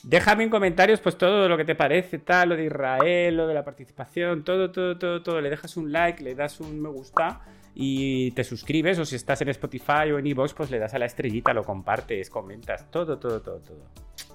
Déjame 0.03 0.43
en 0.43 0.49
comentarios 0.49 0.99
pues 0.99 1.17
todo 1.17 1.49
lo 1.49 1.57
que 1.57 1.65
te 1.65 1.75
parece, 1.75 2.19
tal, 2.19 2.49
lo 2.49 2.55
de 2.55 2.65
Israel, 2.65 3.35
lo 3.35 3.47
de 3.47 3.53
la 3.53 3.63
participación, 3.63 4.43
todo, 4.43 4.71
todo, 4.71 4.97
todo, 4.97 5.21
todo. 5.21 5.41
Le 5.41 5.49
dejas 5.49 5.75
un 5.77 5.91
like, 5.91 6.23
le 6.23 6.35
das 6.35 6.59
un 6.59 6.81
me 6.81 6.89
gusta 6.89 7.41
y 7.73 8.31
te 8.31 8.43
suscribes 8.43 8.97
o 8.99 9.05
si 9.05 9.15
estás 9.15 9.41
en 9.41 9.49
Spotify 9.49 10.11
o 10.11 10.17
en 10.17 10.25
iVoox 10.27 10.53
pues 10.53 10.71
le 10.71 10.79
das 10.79 10.93
a 10.93 10.99
la 10.99 11.05
estrellita, 11.05 11.53
lo 11.53 11.63
compartes, 11.63 12.29
comentas, 12.29 12.89
todo, 12.89 13.19
todo, 13.19 13.41
todo, 13.41 13.59
todo. 13.59 13.83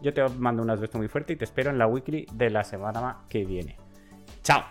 Yo 0.00 0.12
te 0.12 0.22
mando 0.28 0.62
un 0.62 0.80
beso 0.80 0.98
muy 0.98 1.08
fuerte 1.08 1.32
y 1.32 1.36
te 1.36 1.44
espero 1.44 1.70
en 1.70 1.78
la 1.78 1.86
weekly 1.86 2.26
de 2.32 2.50
la 2.50 2.64
semana 2.64 3.18
que 3.28 3.44
viene. 3.44 3.76
¡Chao! 4.42 4.62